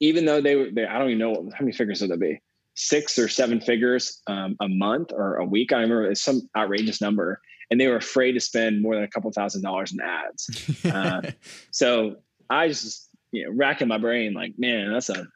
[0.00, 2.20] Even though they were they, I don't even know what, how many figures would that
[2.20, 2.40] be?
[2.74, 5.72] Six or seven figures um, a month or a week.
[5.72, 7.40] I remember it's some outrageous number.
[7.70, 10.84] And they were afraid to spend more than a couple thousand dollars in ads.
[10.84, 11.30] uh,
[11.70, 12.16] so
[12.50, 15.26] I just, you know, racking my brain, like, man, that's a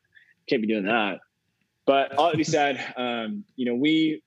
[0.49, 1.21] can't be doing that.
[1.87, 4.23] But all that be said, um, you know, we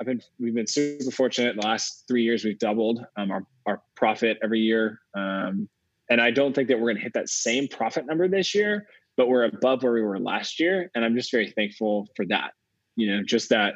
[0.00, 1.56] I've been we've been super fortunate.
[1.56, 5.68] The last three years, we've doubled um, our our profit every year, um,
[6.08, 8.86] and I don't think that we're going to hit that same profit number this year,
[9.18, 12.52] but we're above where we were last year, and I'm just very thankful for that.
[12.96, 13.74] You know, just that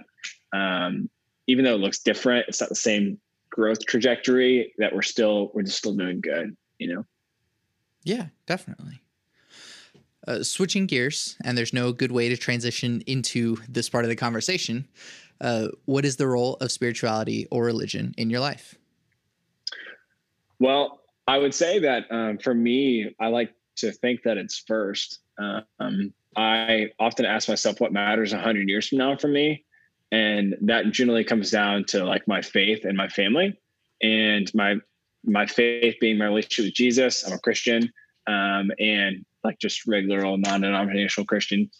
[0.54, 1.10] um,
[1.48, 3.18] even though it looks different, it's not the same
[3.50, 4.72] growth trajectory.
[4.78, 6.56] That we're still we're just still doing good.
[6.78, 7.06] You know.
[8.04, 9.02] Yeah, definitely.
[10.26, 14.16] Uh, switching gears, and there's no good way to transition into this part of the
[14.16, 14.86] conversation.
[15.40, 18.76] Uh, what is the role of spirituality or religion in your life?
[20.60, 25.21] Well, I would say that um, for me, I like to think that it's first.
[25.38, 29.64] Um, I often ask myself what matters 100 years from now for me.
[30.10, 33.58] And that generally comes down to like my faith and my family.
[34.02, 34.76] And my
[35.24, 37.24] my faith being my relationship with Jesus.
[37.24, 37.92] I'm a Christian.
[38.26, 41.70] Um, and like just regular old non-denominational Christian.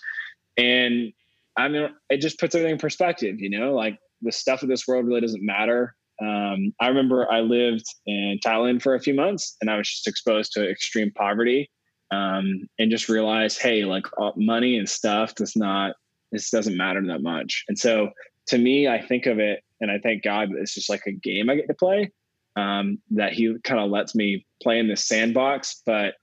[0.57, 1.13] And
[1.57, 4.87] I mean, it just puts everything in perspective, you know, like the stuff of this
[4.89, 5.95] world really doesn't matter.
[6.21, 10.07] Um, I remember I lived in Thailand for a few months and I was just
[10.07, 11.71] exposed to extreme poverty
[12.13, 15.97] um, and just realize, hey, like money and stuff does not,
[16.31, 17.65] this doesn't matter that much.
[17.69, 18.11] And so
[18.49, 21.13] to me, I think of it and I thank God that it's just like a
[21.13, 22.11] game I get to play,
[22.55, 25.83] um, that He kind of lets me play in this sandbox.
[25.87, 26.15] But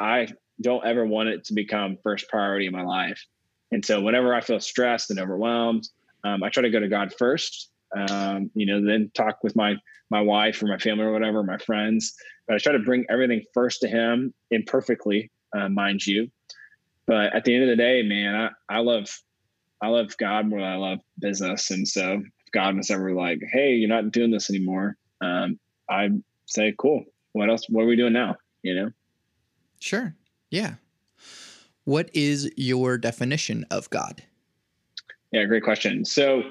[0.00, 0.28] I
[0.60, 3.24] don't ever want it to become first priority in my life.
[3.70, 5.88] And so whenever I feel stressed and overwhelmed,
[6.24, 7.70] um, I try to go to God first.
[7.96, 9.76] Um, you know, then talk with my
[10.10, 12.14] my wife or my family or whatever, my friends.
[12.48, 16.30] But I try to bring everything first to Him, imperfectly, uh, mind you.
[17.06, 19.08] But at the end of the day, man, I, I love
[19.82, 21.70] I love God more than I love business.
[21.70, 26.10] And so if God was ever like, "Hey, you're not doing this anymore," um, I
[26.46, 27.04] say, "Cool.
[27.32, 27.66] What else?
[27.68, 28.90] What are we doing now?" You know.
[29.80, 30.16] Sure.
[30.50, 30.74] Yeah.
[31.84, 34.22] What is your definition of God?
[35.30, 36.04] Yeah, great question.
[36.04, 36.42] So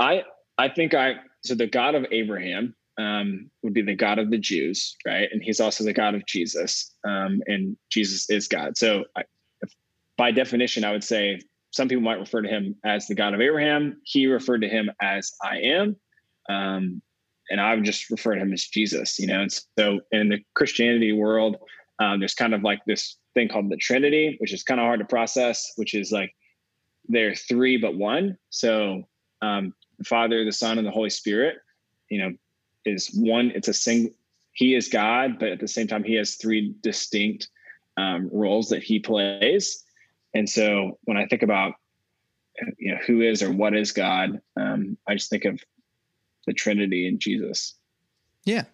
[0.00, 0.22] I
[0.58, 4.38] I think I so the God of Abraham um, would be the God of the
[4.38, 5.28] Jews, right?
[5.30, 8.76] And he's also the God of Jesus, um, and Jesus is God.
[8.76, 9.22] So I,
[9.62, 9.74] if,
[10.16, 13.40] by definition, I would say some people might refer to him as the God of
[13.40, 14.00] Abraham.
[14.04, 15.96] He referred to him as I am,
[16.48, 17.02] um,
[17.50, 19.18] and I would just refer to him as Jesus.
[19.18, 21.56] You know, and so in the Christianity world,
[21.98, 25.00] um, there's kind of like this thing called the Trinity, which is kind of hard
[25.00, 26.34] to process, which is like
[27.08, 28.38] they're three but one.
[28.50, 29.02] So
[29.42, 31.56] um, the Father, the Son, and the Holy Spirit,
[32.10, 32.32] you know,
[32.86, 33.52] is one.
[33.54, 34.12] It's a single.
[34.52, 37.48] He is God, but at the same time, he has three distinct
[37.96, 39.84] um, roles that he plays.
[40.34, 41.74] And so when I think about
[42.78, 45.60] you know who is or what is God, um, I just think of
[46.46, 47.74] the Trinity and Jesus.
[48.44, 48.64] Yeah.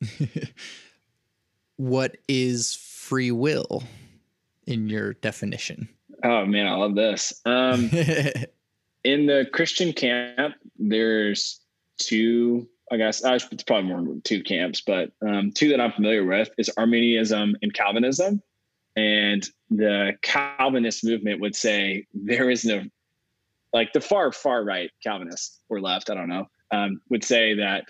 [1.76, 3.82] what is free will
[4.66, 5.88] in your definition?
[6.22, 7.40] Oh man, I love this.
[7.44, 7.90] Um,
[9.04, 11.60] in the Christian camp, there's
[11.98, 12.68] two.
[12.90, 16.50] I guess it's probably more than two camps, but um, two that I'm familiar with
[16.58, 18.42] is Arminianism and Calvinism.
[18.96, 22.82] And the Calvinist movement would say there is no,
[23.72, 27.84] like the far far right Calvinists or left, I don't know, um, would say that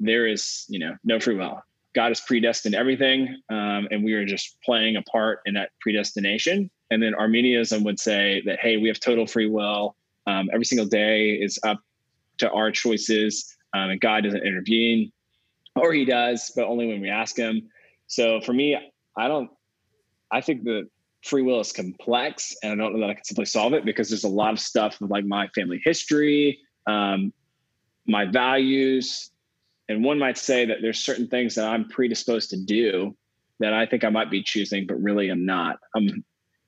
[0.00, 1.62] there is you know no free will.
[1.94, 6.70] God has predestined everything, um, and we are just playing a part in that predestination.
[6.90, 9.94] And then Arminianism would say that, hey, we have total free will.
[10.26, 11.80] Um, every single day is up
[12.38, 15.12] to our choices, um, and God doesn't intervene,
[15.76, 17.68] or He does, but only when we ask Him.
[18.06, 18.76] So for me,
[19.16, 19.50] I don't.
[20.30, 20.88] I think the
[21.24, 24.08] free will is complex, and I don't know that I can simply solve it because
[24.08, 27.32] there's a lot of stuff like my family history, um,
[28.06, 29.30] my values,
[29.88, 33.16] and one might say that there's certain things that I'm predisposed to do
[33.60, 35.78] that I think I might be choosing, but really I'm not.
[35.94, 36.24] I'm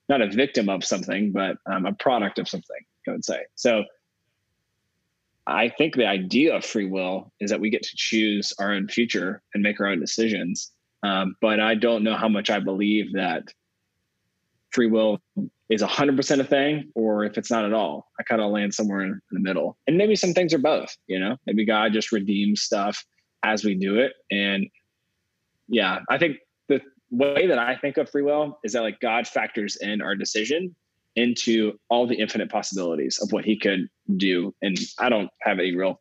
[0.08, 2.76] not a victim of something, but I'm a product of something,
[3.08, 3.40] I would say.
[3.54, 3.84] So
[5.46, 8.88] I think the idea of free will is that we get to choose our own
[8.88, 10.72] future and make our own decisions.
[11.02, 13.44] Um, but I don't know how much I believe that
[14.70, 15.20] free will
[15.68, 18.10] is 100% a thing or if it's not at all.
[18.18, 19.76] I kind of land somewhere in, in the middle.
[19.86, 23.04] And maybe some things are both, you know, maybe God just redeems stuff
[23.42, 24.12] as we do it.
[24.30, 24.66] And
[25.68, 26.38] yeah, I think
[26.68, 26.80] the
[27.10, 30.74] way that I think of free will is that like God factors in our decision
[31.16, 34.54] into all the infinite possibilities of what he could do.
[34.62, 36.00] And I don't have any real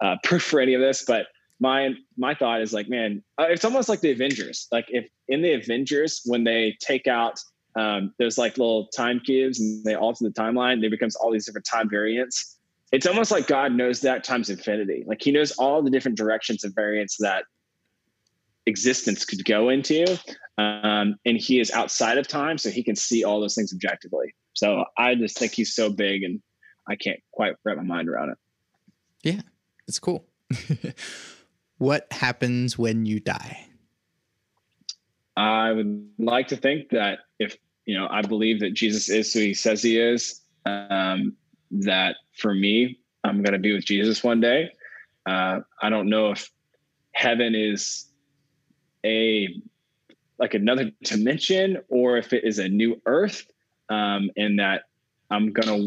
[0.00, 1.26] uh, proof for any of this, but
[1.60, 4.66] my my thought is like, man, uh, it's almost like the Avengers.
[4.72, 7.38] Like if in the Avengers, when they take out
[7.76, 11.46] um, there's like little time cubes and they alter the timeline, there becomes all these
[11.46, 12.56] different time variants.
[12.92, 15.04] It's almost like God knows that times infinity.
[15.06, 17.44] Like he knows all the different directions and variants that
[18.66, 20.18] existence could go into.
[20.58, 24.34] Um, and he is outside of time, so he can see all those things objectively.
[24.52, 26.40] So I just think he's so big and
[26.88, 28.38] I can't quite wrap my mind around it.
[29.22, 29.40] Yeah,
[29.86, 30.26] it's cool.
[31.78, 33.66] what happens when you die?
[35.36, 37.56] I would like to think that if
[37.86, 40.40] you know, I believe that Jesus is who he says he is.
[40.66, 41.36] Um,
[41.70, 44.70] that for me, I'm going to be with Jesus one day.
[45.26, 46.50] Uh, I don't know if
[47.12, 48.06] heaven is
[49.04, 49.48] a
[50.38, 53.46] like another dimension or if it is a new earth
[53.88, 54.84] um, and that
[55.30, 55.86] i'm gonna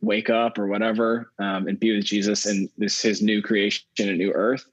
[0.00, 4.12] wake up or whatever um, and be with jesus and this his new creation a
[4.12, 4.64] new earth.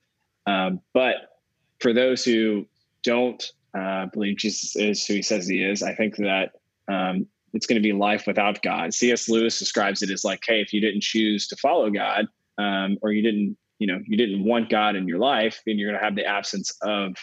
[0.45, 1.41] Um, but
[1.81, 2.65] for those who
[3.03, 3.43] don't
[3.77, 6.53] uh, believe jesus is who he says he is i think that
[6.87, 8.93] um, it's going to be life without god.
[8.93, 12.27] Cs lewis describes it as like hey if you didn't choose to follow god
[12.57, 15.89] um, or you didn't you know you didn't want god in your life then you're
[15.91, 17.13] going to have the absence of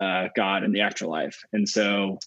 [0.00, 1.40] uh, God in the afterlife.
[1.52, 2.18] And so,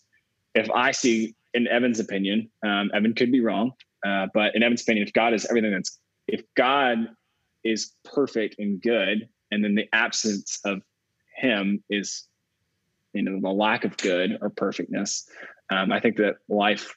[0.56, 3.72] if I see, in Evan's opinion, um, Evan could be wrong,
[4.06, 7.10] uh, but in Evan's opinion, if God is everything that's, if God
[7.64, 10.82] is perfect and good, and then the absence of
[11.36, 12.28] Him is,
[13.14, 15.28] you know, the lack of good or perfectness,
[15.70, 16.96] um, I think that life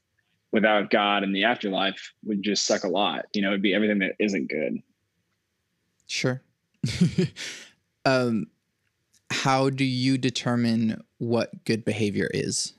[0.53, 3.27] without God in the afterlife would just suck a lot.
[3.35, 4.79] You know, it'd be everything that isn't good.
[6.07, 6.43] Sure.
[8.05, 8.47] um,
[9.31, 12.75] how do you determine what good behavior is?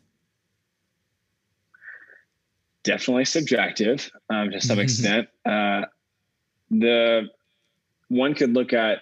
[2.83, 5.27] Definitely subjective um, to some extent.
[5.45, 5.83] Uh,
[6.69, 7.29] the
[8.09, 8.99] one could look at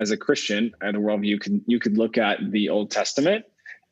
[0.00, 3.44] as a Christian, at the worldview, you could you could look at the Old Testament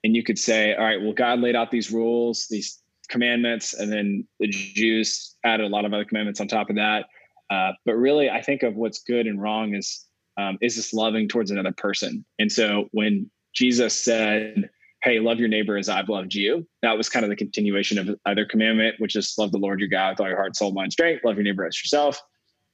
[0.04, 3.92] and you could say, all right, well, God laid out these rules, these commandments, and
[3.92, 7.06] then the Jews added a lot of other commandments on top of that.
[7.50, 10.06] Uh, but really, I think of what's good and wrong is
[10.38, 12.24] um, is this loving towards another person?
[12.38, 14.70] And so when Jesus said,
[15.02, 18.18] Hey, love your neighbor as I've loved you, that was kind of the continuation of
[18.26, 20.92] other commandment, which is love the Lord your God with all your heart, soul, mind,
[20.92, 22.20] strength, love your neighbor as yourself.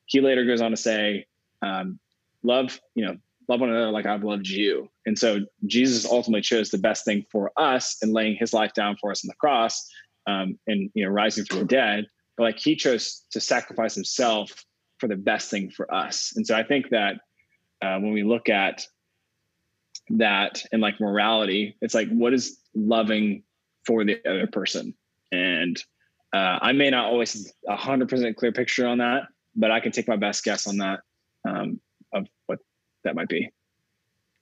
[0.07, 1.27] He later goes on to say,
[1.63, 2.01] um,
[2.43, 3.17] love, you know,
[3.49, 4.89] love one another like I've loved you.
[5.07, 8.97] And so Jesus ultimately chose the best thing for us in laying his life down
[9.01, 9.89] for us on the cross
[10.27, 12.07] um, and, you know, rising from the dead.
[12.37, 14.65] But like he chose to sacrifice himself
[14.99, 16.33] for the best thing for us.
[16.37, 17.21] And so I think that
[17.83, 18.87] uh, when we look at
[20.11, 23.43] that and like morality, it's like what is loving
[23.85, 24.95] for the other person,
[25.33, 25.77] and
[26.33, 29.93] uh, I may not always a hundred percent clear picture on that, but I can
[29.93, 31.01] take my best guess on that
[31.49, 31.81] um,
[32.13, 32.59] of what
[33.05, 33.51] that might be.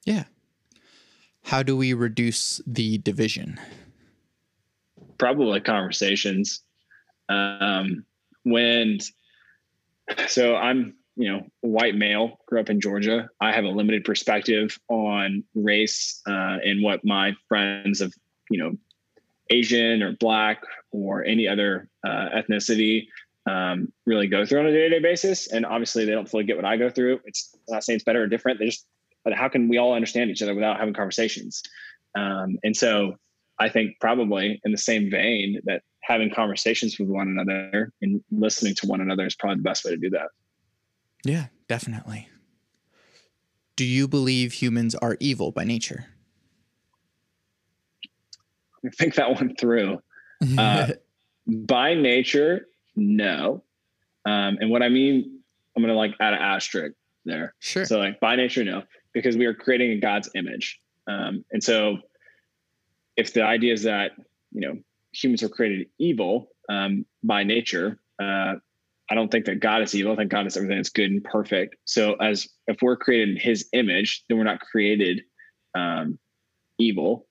[0.05, 0.25] Yeah.
[1.43, 3.61] How do we reduce the division?
[5.19, 6.63] Probably conversations.
[7.29, 8.05] Um,
[8.45, 8.99] when
[10.29, 13.29] so I'm you know, white male, grew up in Georgia.
[13.41, 18.13] I have a limited perspective on race uh, and what my friends of,
[18.51, 18.73] you know,
[19.51, 23.07] Asian or Black or any other uh, ethnicity
[23.47, 25.47] um, really go through on a day to day basis.
[25.53, 27.21] And obviously, they don't fully get what I go through.
[27.25, 28.59] It's not saying it's better or different.
[28.59, 28.87] They just,
[29.23, 31.63] but how can we all understand each other without having conversations?
[32.17, 33.17] Um, and so,
[33.59, 38.75] I think probably in the same vein that having conversations with one another and listening
[38.77, 40.29] to one another is probably the best way to do that.
[41.25, 42.29] Yeah, definitely.
[43.77, 46.07] Do you believe humans are evil by nature?
[48.97, 50.01] Think that one through.
[50.59, 50.89] uh,
[51.47, 53.63] by nature, no.
[54.27, 55.41] Um, and what I mean,
[55.77, 56.95] I'm going to like add an asterisk
[57.25, 57.55] there.
[57.59, 57.85] Sure.
[57.85, 60.81] So, like, by nature, no, because we are creating in God's image.
[61.07, 61.99] Um, and so,
[63.17, 64.13] if the idea is that,
[64.53, 64.79] you know,
[65.13, 68.55] humans are created evil um, by nature, uh,
[69.11, 70.13] I don't think that God is evil.
[70.13, 71.77] I think God is everything that's good and perfect.
[71.85, 75.23] So as if we're created in his image, then we're not created
[75.75, 76.19] um,
[76.79, 77.27] evil.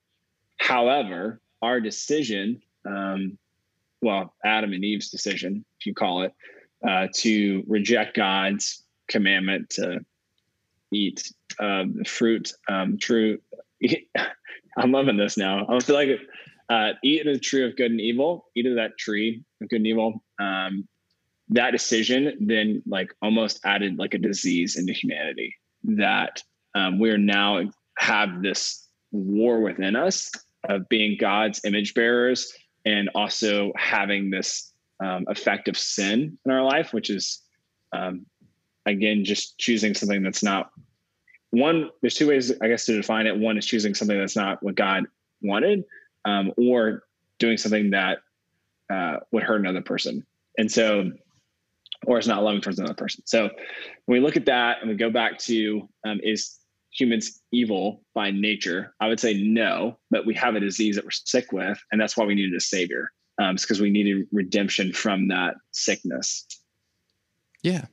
[0.58, 3.38] However, our decision, um,
[4.02, 6.34] well, Adam and Eve's decision, if you call it,
[6.88, 10.06] uh, to reject God's commandment to
[10.92, 13.40] eat uh, fruit, um, true.
[14.78, 15.66] I'm loving this now.
[15.68, 16.10] I feel like
[16.70, 19.78] uh, eat of the tree of good and evil, eat of that tree of good
[19.78, 20.24] and evil.
[20.40, 20.88] Um,
[21.50, 26.42] that decision then like almost added like a disease into humanity that
[26.76, 27.62] um, we're now
[27.98, 30.32] have this war within us
[30.70, 32.54] of being God's image bearers
[32.86, 34.74] and also having this
[35.04, 37.42] um, effect of sin in our life, which is
[37.92, 38.26] um,
[38.86, 40.72] again just choosing something that's not
[41.52, 41.90] one.
[42.02, 43.38] There's two ways I guess to define it.
[43.38, 45.06] One is choosing something that's not what God
[45.42, 45.84] wanted,
[46.26, 47.04] um, or
[47.38, 48.20] doing something that
[48.90, 50.26] uh, would hurt another person.
[50.58, 51.12] And so
[52.06, 53.24] or is not loving towards another person.
[53.26, 53.50] So
[54.06, 56.60] when we look at that and we go back to um, is
[56.92, 58.94] humans evil by nature?
[59.00, 62.16] I would say no, but we have a disease that we're sick with, and that's
[62.16, 63.12] why we needed a savior.
[63.40, 66.46] Um, it's because we needed redemption from that sickness.
[67.64, 67.86] Yeah.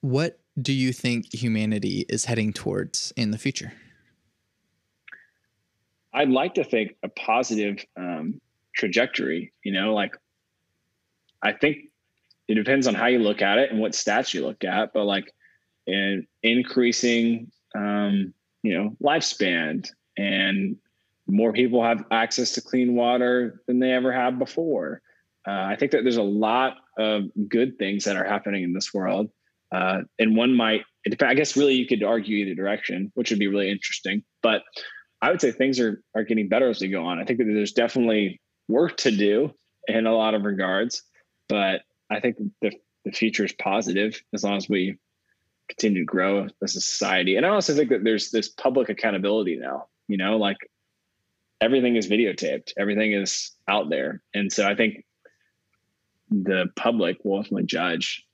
[0.00, 3.72] What do you think humanity is heading towards in the future?
[6.14, 8.40] I'd like to think a positive um,
[8.74, 9.52] trajectory.
[9.64, 10.16] You know, like
[11.42, 11.90] I think
[12.48, 15.04] it depends on how you look at it and what stats you look at, but
[15.04, 15.32] like
[15.86, 18.32] in increasing, um,
[18.62, 20.76] you know, lifespan and
[21.28, 25.02] more people have access to clean water than they ever have before.
[25.46, 28.92] Uh, I think that there's a lot of good things that are happening in this
[28.94, 29.30] world.
[29.72, 30.82] Uh, and one might,
[31.20, 34.22] I guess, really you could argue either direction, which would be really interesting.
[34.42, 34.62] But
[35.22, 37.18] I would say things are are getting better as we go on.
[37.18, 39.52] I think that there's definitely work to do
[39.88, 41.02] in a lot of regards,
[41.48, 42.72] but I think the,
[43.04, 44.98] the future is positive as long as we
[45.68, 47.36] continue to grow as a society.
[47.36, 50.58] And I also think that there's this public accountability now, you know, like
[51.60, 54.22] everything is videotaped, everything is out there.
[54.34, 55.04] And so I think
[56.30, 58.24] the public will ultimately judge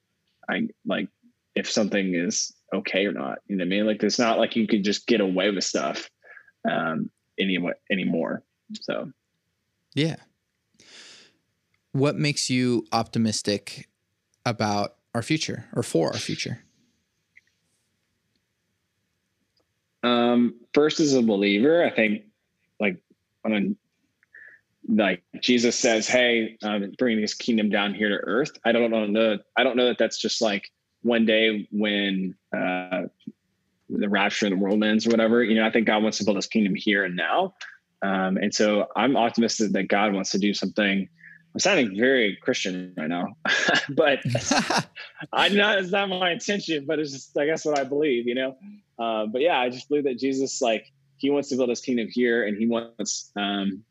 [0.48, 1.08] I like
[1.54, 3.38] if something is okay or not.
[3.46, 3.86] You know what I mean?
[3.86, 6.10] Like it's not like you could just get away with stuff
[6.68, 7.58] um any
[7.90, 8.42] anymore.
[8.80, 9.12] So
[9.94, 10.16] yeah
[11.92, 13.88] what makes you optimistic
[14.44, 16.60] about our future or for our future?
[20.02, 22.24] Um, first, as a believer, I think
[22.80, 22.96] like
[23.42, 23.76] when
[24.88, 29.38] like Jesus says, "Hey, um, bringing His kingdom down here to earth." I don't know.
[29.56, 30.70] I don't know that that's just like
[31.02, 33.02] one day when uh,
[33.88, 35.44] the rapture of the world ends or whatever.
[35.44, 37.54] You know, I think God wants to build His kingdom here and now,
[38.02, 41.08] um, and so I'm optimistic that God wants to do something
[41.54, 43.36] I'm sounding very Christian right now,
[43.90, 44.20] but
[45.32, 45.78] I'm not.
[45.78, 48.56] It's not my intention, but it's just I guess what I believe, you know.
[48.98, 52.08] Uh, but yeah, I just believe that Jesus, like, he wants to build his kingdom
[52.10, 53.84] here, and he wants um,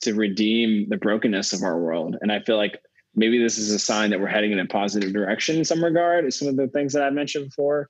[0.00, 2.16] to redeem the brokenness of our world.
[2.20, 2.78] And I feel like
[3.14, 6.26] maybe this is a sign that we're heading in a positive direction in some regard.
[6.26, 7.88] Is Some of the things that I mentioned before,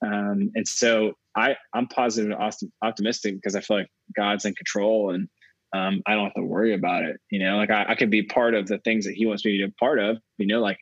[0.00, 5.10] um, and so I I'm positive and optimistic because I feel like God's in control
[5.10, 5.28] and
[5.72, 7.20] um, I don't have to worry about it.
[7.30, 9.58] You know, like I, I could be part of the things that he wants me
[9.58, 10.78] to be part of, you know, like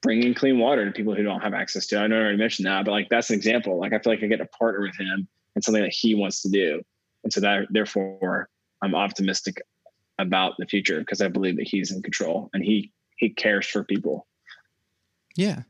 [0.00, 2.00] bringing clean water to people who don't have access to it.
[2.00, 3.78] I know I already mentioned that, but like that's an example.
[3.78, 6.42] Like I feel like I get to partner with him in something that he wants
[6.42, 6.82] to do.
[7.24, 8.48] And so that therefore
[8.82, 9.62] I'm optimistic
[10.18, 13.84] about the future because I believe that he's in control and he he cares for
[13.84, 14.26] people.
[15.36, 15.62] Yeah.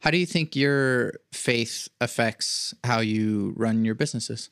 [0.00, 4.50] How do you think your faith affects how you run your businesses?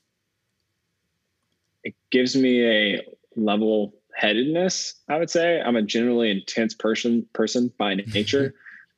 [1.84, 3.02] It gives me a
[3.36, 5.60] level headedness i would say.
[5.60, 8.54] I'm a generally intense person person by nature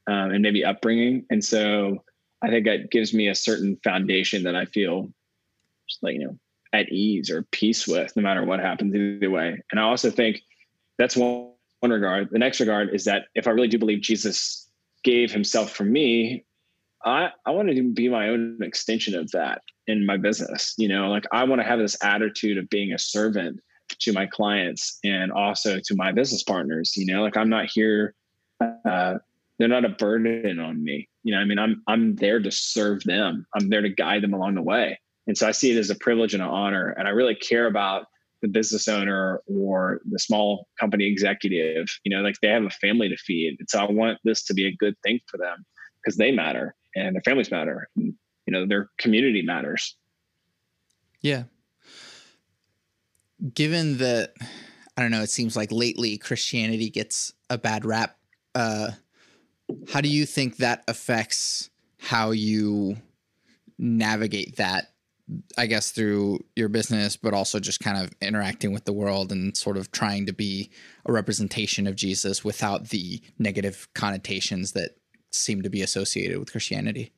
[0.06, 1.24] um, and maybe upbringing.
[1.30, 2.02] And so
[2.42, 5.08] i think that gives me a certain foundation that i feel
[5.88, 6.38] just like you know
[6.72, 9.60] at ease or peace with no matter what happens either way.
[9.70, 10.42] And i also think
[10.98, 12.30] that's one, one regard.
[12.30, 14.68] The next regard is that if i really do believe jesus
[15.04, 16.44] gave himself for me
[17.04, 20.74] I, I want to be my own extension of that in my business.
[20.78, 23.60] You know, like I want to have this attitude of being a servant
[24.00, 26.96] to my clients and also to my business partners.
[26.96, 28.14] You know, like I'm not here,
[28.60, 29.18] uh,
[29.58, 31.08] they're not a burden on me.
[31.22, 33.46] You know, I mean, I'm I'm there to serve them.
[33.54, 34.98] I'm there to guide them along the way.
[35.26, 36.90] And so I see it as a privilege and an honor.
[36.90, 38.06] And I really care about
[38.42, 41.86] the business owner or the small company executive.
[42.04, 43.56] You know, like they have a family to feed.
[43.58, 45.64] And so I want this to be a good thing for them
[46.02, 47.88] because they matter and their families matter.
[47.96, 48.14] And,
[48.46, 49.96] you know, their community matters.
[51.20, 51.44] Yeah.
[53.52, 54.34] Given that,
[54.96, 58.16] I don't know, it seems like lately Christianity gets a bad rap.
[58.54, 58.90] Uh,
[59.92, 62.96] how do you think that affects how you
[63.78, 64.94] navigate that
[65.56, 69.56] I guess through your business, but also just kind of interacting with the world and
[69.56, 70.70] sort of trying to be
[71.06, 74.96] a representation of Jesus without the negative connotations that
[75.34, 77.12] seem to be associated with Christianity?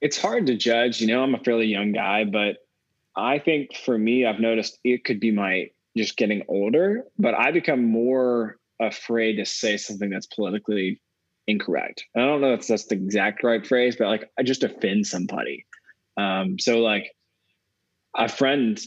[0.00, 1.00] It's hard to judge.
[1.00, 2.56] You know, I'm a fairly young guy, but
[3.16, 7.50] I think for me, I've noticed it could be my just getting older, but I
[7.50, 11.00] become more afraid to say something that's politically
[11.46, 12.04] incorrect.
[12.16, 15.66] I don't know if that's the exact right phrase, but like I just offend somebody.
[16.16, 17.12] Um, so like
[18.16, 18.80] a friend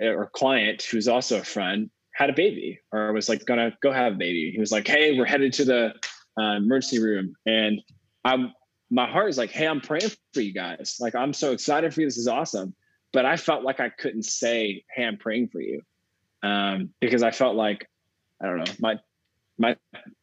[0.00, 4.14] or client who's also a friend had a baby or was like gonna go have
[4.14, 4.50] a baby.
[4.52, 5.94] He was like, "Hey, we're headed to the
[6.38, 7.80] uh, emergency room," and
[8.24, 8.52] I'm
[8.90, 10.96] my heart is like, "Hey, I'm praying for you guys.
[11.00, 12.06] Like, I'm so excited for you.
[12.06, 12.74] This is awesome."
[13.12, 15.82] But I felt like I couldn't say, "Hey, I'm praying for you,"
[16.42, 17.88] um, because I felt like
[18.42, 18.98] I don't know my
[19.58, 19.76] my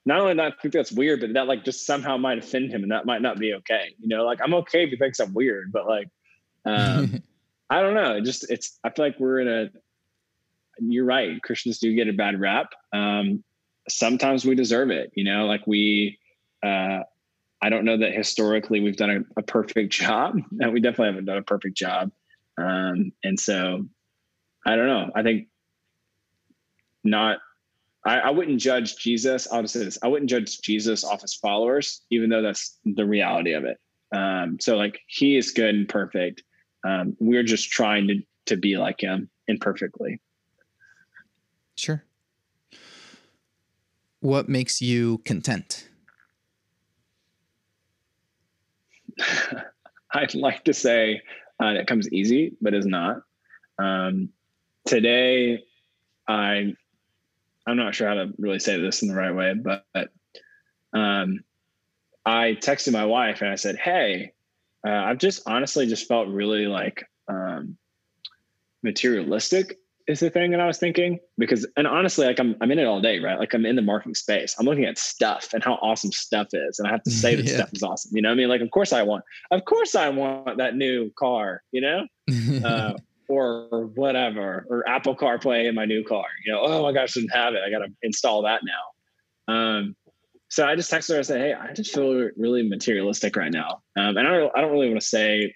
[0.06, 2.92] not only not think that's weird, but that like just somehow might offend him, and
[2.92, 3.96] that might not be okay.
[4.00, 6.08] You know, like I'm okay if he thinks I'm weird, but like
[6.66, 7.22] um,
[7.70, 8.16] I don't know.
[8.18, 9.70] It just it's I feel like we're in a
[10.80, 11.42] you're right.
[11.42, 12.68] Christians do get a bad rap.
[12.94, 13.44] Um,
[13.90, 15.12] sometimes we deserve it.
[15.16, 16.20] You know, like we,
[16.64, 17.00] uh,
[17.62, 21.26] I don't know that historically we've done a, a perfect job, and we definitely haven't
[21.26, 22.12] done a perfect job.
[22.58, 23.86] Um, and so,
[24.66, 25.12] I don't know.
[25.16, 25.48] I think
[27.04, 27.40] not.
[28.06, 29.52] I, I wouldn't judge Jesus.
[29.52, 33.06] I'll just say this: I wouldn't judge Jesus off his followers, even though that's the
[33.06, 33.80] reality of it.
[34.16, 36.44] Um, so, like, he is good and perfect.
[36.88, 40.20] Um, we're just trying to to be like him imperfectly.
[41.76, 42.04] Sure.
[44.26, 45.88] What makes you content?
[50.16, 51.22] I'd like to say
[51.62, 53.18] uh, it comes easy, but is not.
[53.78, 54.30] Um,
[54.88, 55.64] today,
[56.28, 56.74] I
[57.68, 59.86] I'm not sure how to really say this in the right way, but
[60.92, 61.42] um,
[62.26, 64.32] I texted my wife and I said, "Hey,
[64.88, 67.78] uh, I've just honestly just felt really like um,
[68.82, 72.80] materialistic is the thing that I was thinking because, and honestly, like I'm, I'm in
[72.80, 73.40] it all day, right?
[73.40, 74.56] Like I'm in the marketing space.
[74.60, 76.78] I'm looking at stuff and how awesome stuff is.
[76.78, 77.56] And I have to say that yeah.
[77.56, 78.12] stuff is awesome.
[78.16, 78.48] You know I mean?
[78.48, 82.08] Like, of course I want, of course I want that new car, you know,
[82.64, 82.94] uh,
[83.28, 87.22] or, whatever, or Apple CarPlay in my new car, you know, oh my gosh, I
[87.22, 87.62] didn't have it.
[87.66, 89.54] I got to install that now.
[89.54, 89.96] Um,
[90.50, 91.20] so I just texted her.
[91.20, 93.82] I said, Hey, I just feel really materialistic right now.
[93.98, 95.54] Um, and I don't, I don't really want to say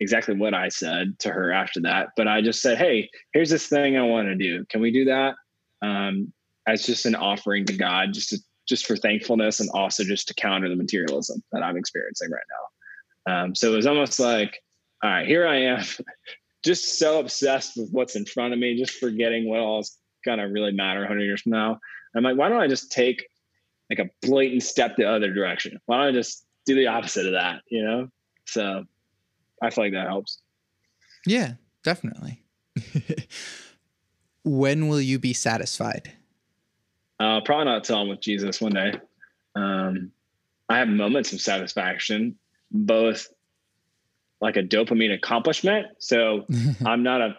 [0.00, 3.66] exactly what I said to her after that, but I just said, "Hey, here's this
[3.66, 4.64] thing I want to do.
[4.66, 5.34] Can we do that?"
[5.82, 6.32] Um,
[6.66, 8.38] as just an offering to God, just to,
[8.68, 13.44] just for thankfulness, and also just to counter the materialism that I'm experiencing right now.
[13.44, 14.62] Um, so it was almost like,
[15.02, 15.84] all right, here I am,
[16.64, 20.48] just so obsessed with what's in front of me, just forgetting what all is gonna
[20.48, 21.80] really matter 100 years from now.
[22.14, 23.26] I'm like, why don't I just take
[23.90, 25.78] like a blatant step the other direction?
[25.86, 27.62] Why don't I just do the opposite of that?
[27.70, 28.08] You know?
[28.46, 28.84] So
[29.62, 30.38] I feel like that helps.
[31.26, 32.42] Yeah, definitely.
[34.44, 36.12] when will you be satisfied?
[37.20, 38.94] Uh, probably not till I'm with Jesus one day.
[39.54, 40.12] Um,
[40.68, 42.36] I have moments of satisfaction,
[42.70, 43.28] both
[44.40, 45.86] like a dopamine accomplishment.
[45.98, 46.46] So
[46.86, 47.36] I'm not a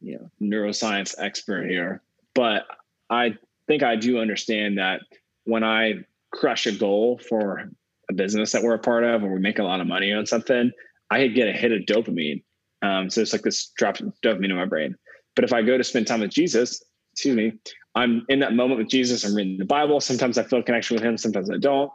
[0.00, 2.02] you know neuroscience expert here,
[2.34, 2.64] but
[3.08, 3.36] I
[3.66, 5.00] think I do understand that
[5.44, 7.70] when I crush a goal for
[8.10, 10.26] a business that we're a part of, or we make a lot of money on
[10.26, 10.72] something,
[11.14, 12.42] I get a hit of dopamine.
[12.82, 14.96] Um, so it's like this drop of dopamine in my brain.
[15.36, 17.52] But if I go to spend time with Jesus, excuse me,
[17.94, 19.24] I'm in that moment with Jesus.
[19.24, 20.00] I'm reading the Bible.
[20.00, 21.16] Sometimes I feel a connection with him.
[21.16, 21.92] Sometimes I don't.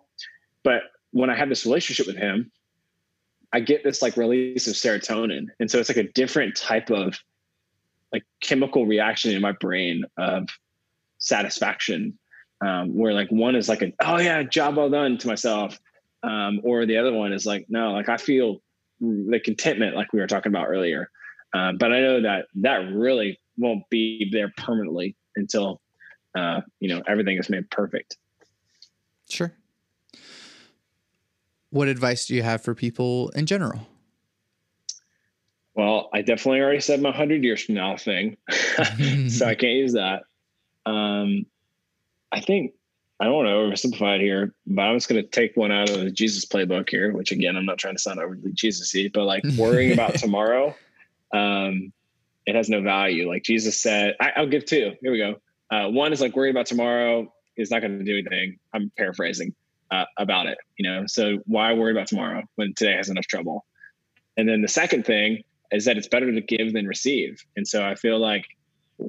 [0.63, 2.51] But when I have this relationship with him,
[3.51, 5.47] I get this like release of serotonin.
[5.59, 7.20] And so it's like a different type of
[8.13, 10.47] like chemical reaction in my brain of
[11.17, 12.17] satisfaction.
[12.61, 15.78] Um, where like one is like a, oh yeah, job well done to myself.
[16.24, 18.61] Um, or the other one is like, no, like I feel
[19.00, 21.10] the contentment like we were talking about earlier.
[21.54, 25.82] Uh, but I know that that really won't be there permanently until
[26.36, 28.18] uh, you know everything is made perfect.
[29.30, 29.54] Sure.
[31.72, 33.88] What advice do you have for people in general?
[35.76, 38.38] Well, I definitely already said my hundred years from now thing,
[39.30, 40.24] so I can't use that.
[40.86, 41.45] Um,
[42.32, 42.74] I think
[43.20, 45.89] I don't want to oversimplify it here, but I'm just going to take one out
[45.89, 49.26] of the Jesus playbook here, which again, I'm not trying to sound overly Jesus-y, but
[49.26, 50.74] like worrying about tomorrow,
[51.34, 51.91] um,
[52.45, 53.28] it has no value.
[53.28, 54.93] Like Jesus said, I, will give two.
[55.01, 55.36] Here we go.
[55.70, 58.57] Uh, one is like worrying about tomorrow is not going to do anything.
[58.74, 59.53] I'm paraphrasing
[59.91, 61.03] uh, about it, you know?
[61.07, 63.65] So why worry about tomorrow when today has enough trouble?
[64.38, 67.43] And then the second thing is that it's better to give than receive.
[67.57, 68.45] And so I feel like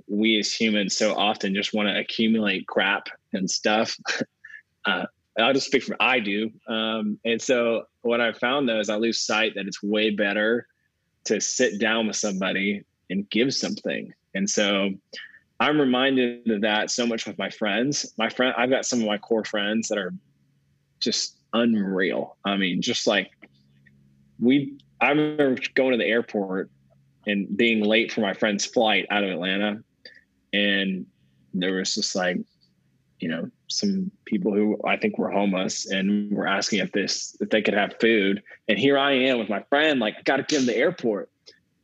[0.08, 3.96] we as humans so often just want to accumulate crap and stuff.
[4.86, 5.04] Uh,
[5.38, 6.50] I'll just speak from I do.
[6.66, 10.66] Um, and so what I found though is I lose sight that it's way better
[11.24, 14.12] to sit down with somebody and give something.
[14.34, 14.90] And so
[15.58, 18.14] I'm reminded of that so much with my friends.
[18.16, 20.14] My friend, I've got some of my core friends that are
[20.98, 22.36] just unreal.
[22.44, 23.30] I mean, just like
[24.38, 26.70] we, I remember going to the airport
[27.26, 29.82] and being late for my friend's flight out of Atlanta.
[30.52, 31.06] And
[31.52, 32.38] there was just like,
[33.20, 37.50] you know, some people who I think were homeless and were asking if this if
[37.50, 38.42] they could have food.
[38.68, 41.30] And here I am with my friend, like, got to get him to the airport.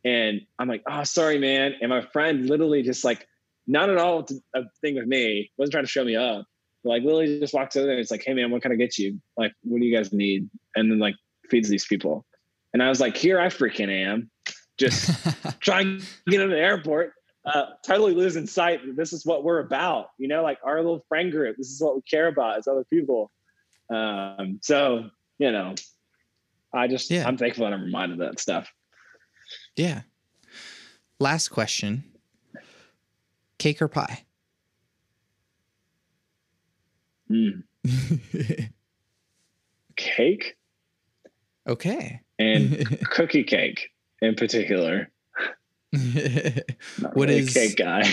[0.03, 1.73] And I'm like, oh, sorry, man.
[1.81, 3.27] And my friend literally just like,
[3.67, 4.25] not at all
[4.55, 6.45] a thing with me, wasn't trying to show me up.
[6.83, 8.97] Like literally just walks over there and it's like, hey man, what can I get
[8.97, 9.19] you?
[9.35, 10.49] Like, what do you guys need?
[10.75, 11.15] And then like
[11.49, 12.25] feeds these people.
[12.73, 14.29] And I was like, here I freaking am.
[14.77, 15.11] Just
[15.59, 17.13] trying to get to the airport.
[17.47, 20.09] Uh, totally losing sight that this is what we're about.
[20.17, 21.55] You know, like our little friend group.
[21.57, 23.31] This is what we care about as other people.
[23.89, 25.75] Um, so you know,
[26.73, 27.27] I just yeah.
[27.27, 28.71] I'm thankful that I'm reminded of that stuff.
[29.75, 30.01] Yeah.
[31.19, 32.03] Last question.
[33.57, 34.23] Cake or pie?
[37.29, 37.63] Mm.
[39.95, 40.55] cake.
[41.67, 42.21] Okay.
[42.39, 43.89] And cookie cake
[44.21, 45.09] in particular.
[46.99, 48.03] what really is cake guy?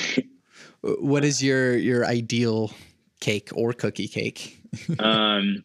[0.81, 2.73] what is your your ideal
[3.21, 4.61] cake or cookie cake?
[4.99, 5.65] um,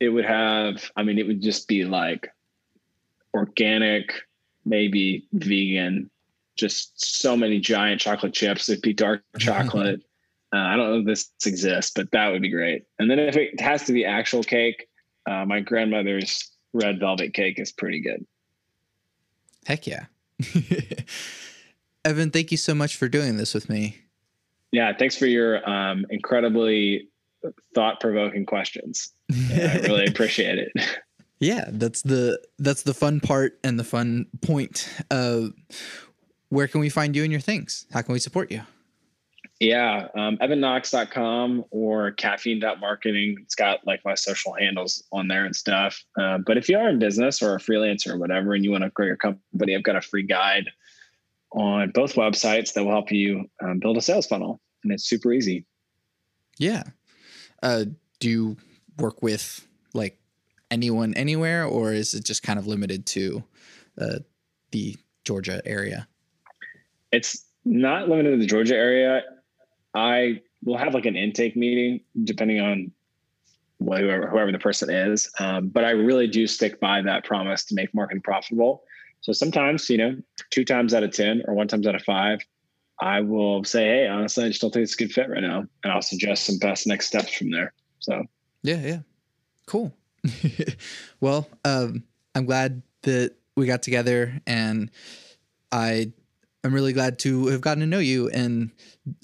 [0.00, 0.90] it would have.
[0.96, 2.28] I mean, it would just be like
[3.32, 4.12] organic,
[4.64, 6.10] maybe vegan.
[6.56, 8.68] Just so many giant chocolate chips.
[8.68, 10.02] It'd be dark chocolate.
[10.54, 12.84] Uh, I don't know if this exists, but that would be great.
[13.00, 14.86] And then if it has to be actual cake,
[15.28, 18.24] uh, my grandmother's red velvet cake is pretty good.
[19.66, 20.04] Heck yeah.
[22.04, 23.98] Evan, thank you so much for doing this with me.
[24.72, 27.08] Yeah, thanks for your um, incredibly
[27.74, 29.12] thought provoking questions.
[29.28, 30.72] Yeah, I really appreciate it.
[31.38, 34.88] Yeah, that's the that's the fun part and the fun point.
[35.10, 35.48] Uh,
[36.48, 37.86] where can we find you and your things?
[37.92, 38.62] How can we support you?
[39.64, 43.36] Yeah, um, evanknox.com or caffeine.marketing.
[43.40, 46.04] It's got like my social handles on there and stuff.
[46.20, 48.84] Uh, but if you are in business or a freelancer or whatever and you want
[48.84, 50.68] to grow your company, I've got a free guide
[51.50, 54.60] on both websites that will help you um, build a sales funnel.
[54.82, 55.64] And it's super easy.
[56.58, 56.82] Yeah.
[57.62, 57.86] Uh,
[58.20, 58.56] do you
[58.98, 60.18] work with like
[60.70, 63.42] anyone anywhere or is it just kind of limited to
[63.98, 64.18] uh,
[64.72, 66.06] the Georgia area?
[67.12, 69.22] It's not limited to the Georgia area.
[69.94, 72.90] I will have like an intake meeting depending on
[73.78, 75.30] whoever whoever the person is.
[75.38, 78.82] Um, but I really do stick by that promise to make marketing profitable.
[79.20, 80.16] So sometimes, you know,
[80.50, 82.40] two times out of ten or one times out of five,
[83.00, 85.64] I will say, "Hey, honestly, I just don't think it's a good fit right now,"
[85.82, 87.72] and I'll suggest some best next steps from there.
[88.00, 88.24] So
[88.62, 88.98] yeah, yeah,
[89.66, 89.94] cool.
[91.20, 94.90] well, um, I'm glad that we got together and
[95.70, 96.12] I
[96.64, 98.28] I'm really glad to have gotten to know you.
[98.30, 98.70] And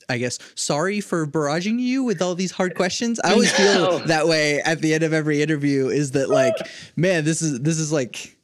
[0.09, 3.19] I guess sorry for barraging you with all these hard questions.
[3.25, 3.99] I always no.
[3.99, 6.55] feel that way at the end of every interview is that like,
[6.97, 8.37] man, this is this is like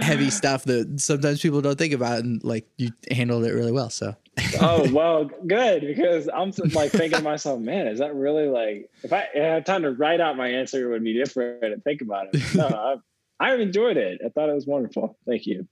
[0.00, 3.90] heavy stuff that sometimes people don't think about and like you handled it really well.
[3.90, 4.16] So
[4.60, 9.12] oh well good because i'm like thinking to myself man is that really like if
[9.12, 12.26] i had time to write out my answer it would be different and think about
[12.32, 12.66] it no
[13.40, 15.66] i i enjoyed it i thought it was wonderful thank you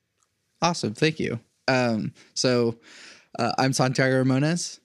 [0.62, 1.38] awesome thank you
[1.68, 2.76] um, so
[3.38, 4.80] uh, I'm Santiago Ramones.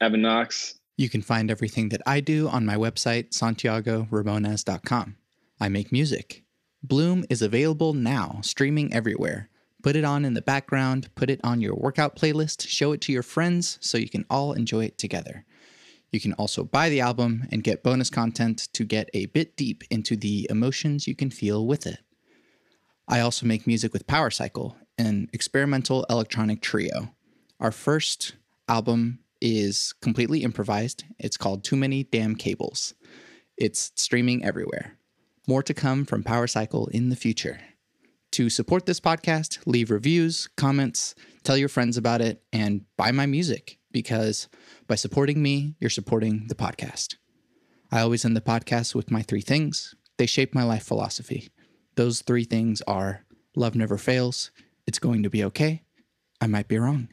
[0.00, 0.78] Evan Knox.
[0.96, 5.16] You can find everything that I do on my website, santiagoramones.com.
[5.60, 6.44] I make music.
[6.82, 9.48] Bloom is available now, streaming everywhere.
[9.82, 13.12] Put it on in the background, put it on your workout playlist, show it to
[13.12, 15.44] your friends so you can all enjoy it together.
[16.12, 19.82] You can also buy the album and get bonus content to get a bit deep
[19.90, 22.00] into the emotions you can feel with it.
[23.08, 27.14] I also make music with Power Cycle, an experimental electronic trio.
[27.60, 28.34] Our first
[28.68, 31.04] album is completely improvised.
[31.18, 32.94] It's called Too Many Damn Cables.
[33.56, 34.96] It's streaming everywhere.
[35.48, 37.60] More to come from Power Cycle in the future.
[38.32, 43.26] To support this podcast, leave reviews, comments, tell your friends about it, and buy my
[43.26, 44.48] music because
[44.86, 47.16] by supporting me, you're supporting the podcast.
[47.90, 49.94] I always end the podcast with my three things.
[50.16, 51.50] They shape my life philosophy.
[51.96, 53.24] Those three things are
[53.54, 54.50] love never fails,
[54.86, 55.82] it's going to be okay.
[56.40, 57.08] I might be wrong.